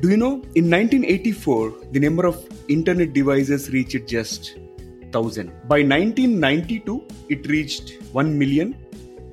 Do 0.00 0.08
you 0.08 0.16
know 0.16 0.34
in 0.54 0.70
1984 0.70 1.88
the 1.90 1.98
number 1.98 2.26
of 2.26 2.46
internet 2.68 3.12
devices 3.12 3.70
reached 3.70 4.06
just 4.06 4.56
1000. 5.10 5.48
By 5.66 5.82
1992 5.82 7.08
it 7.28 7.48
reached 7.48 8.00
1 8.12 8.38
million 8.38 8.76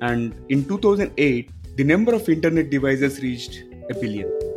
and 0.00 0.34
in 0.48 0.64
2008 0.66 1.50
the 1.76 1.84
number 1.84 2.12
of 2.12 2.28
internet 2.28 2.70
devices 2.70 3.22
reached 3.22 3.62
a 3.88 3.94
billion. 3.94 4.55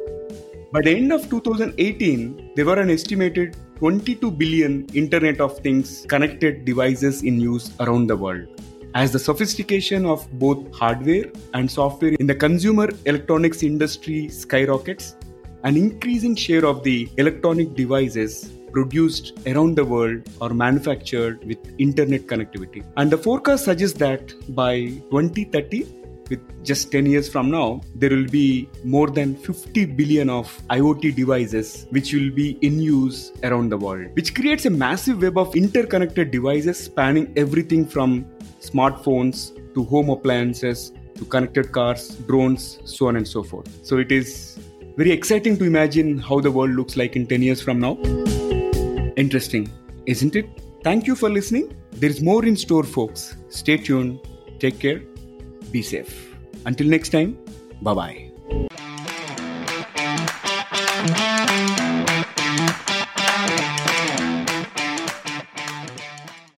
By 0.72 0.82
the 0.82 0.92
end 0.92 1.12
of 1.12 1.28
2018 1.32 2.52
there 2.56 2.64
were 2.64 2.80
an 2.80 2.92
estimated 2.92 3.58
22 3.78 4.30
billion 4.30 4.86
Internet 4.94 5.42
of 5.42 5.58
Things 5.58 6.06
connected 6.08 6.64
devices 6.64 7.24
in 7.24 7.40
use 7.40 7.72
around 7.80 8.06
the 8.06 8.16
world. 8.16 8.62
As 8.94 9.12
the 9.12 9.18
sophistication 9.18 10.06
of 10.06 10.32
both 10.34 10.72
hardware 10.72 11.26
and 11.56 11.72
software 11.72 12.14
in 12.20 12.28
the 12.28 12.36
consumer 12.36 12.88
electronics 13.06 13.64
industry 13.64 14.30
skyrockets, 14.30 15.16
an 15.64 15.76
increasing 15.76 16.36
share 16.36 16.68
of 16.68 16.84
the 16.84 17.10
electronic 17.18 17.74
devices 17.74 18.52
produced 18.72 19.40
around 19.48 19.76
the 19.76 19.84
world 19.84 20.30
are 20.40 20.54
manufactured 20.54 21.44
with 21.46 21.58
internet 21.80 22.28
connectivity. 22.28 22.86
And 22.96 23.10
the 23.10 23.18
forecast 23.18 23.66
suggests 23.66 23.98
that 23.98 24.36
by 24.54 25.02
2030, 25.10 25.99
with 26.30 26.64
just 26.64 26.92
10 26.92 27.06
years 27.06 27.28
from 27.28 27.50
now, 27.50 27.82
there 27.96 28.10
will 28.10 28.28
be 28.28 28.70
more 28.84 29.10
than 29.10 29.36
50 29.36 29.86
billion 29.86 30.30
of 30.30 30.46
IoT 30.70 31.16
devices 31.16 31.88
which 31.90 32.14
will 32.14 32.30
be 32.32 32.58
in 32.62 32.80
use 32.80 33.32
around 33.44 33.70
the 33.70 33.78
world, 33.78 34.08
which 34.14 34.36
creates 34.36 34.66
a 34.66 34.70
massive 34.70 35.22
web 35.22 35.38
of 35.38 35.56
interconnected 35.56 36.32
devices 36.32 36.78
spanning 36.78 37.34
everything 37.36 37.86
from 37.86 38.26
smartphones 38.62 39.54
to 39.74 39.84
home 39.84 40.10
appliances 40.10 40.92
to 41.16 41.26
connected 41.26 41.72
cars, 41.72 42.16
drones, 42.28 42.80
so 42.86 43.08
on 43.08 43.16
and 43.16 43.28
so 43.28 43.44
forth. 43.44 43.68
So 43.86 43.98
it 43.98 44.12
is 44.12 44.58
very 44.98 45.12
exciting 45.12 45.58
to 45.58 45.66
imagine 45.66 46.18
how 46.18 46.40
the 46.40 46.52
world 46.52 46.72
looks 46.72 46.98
like 46.98 47.16
in 47.16 47.26
10 47.26 47.42
years 47.42 47.62
from 47.62 47.80
now. 47.80 47.98
Interesting, 49.16 49.70
isn't 50.06 50.36
it? 50.36 50.48
Thank 50.84 51.08
you 51.08 51.16
for 51.16 51.30
listening. 51.30 51.76
There 51.92 52.10
is 52.10 52.22
more 52.22 52.46
in 52.46 52.56
store, 52.56 52.84
folks. 52.84 53.36
Stay 53.50 53.78
tuned. 53.78 54.20
Take 54.60 54.80
care. 54.80 55.02
Be 55.72 55.82
safe. 55.82 56.36
Until 56.66 56.88
next 56.88 57.10
time, 57.10 57.38
bye 57.82 57.94
bye. 57.94 58.29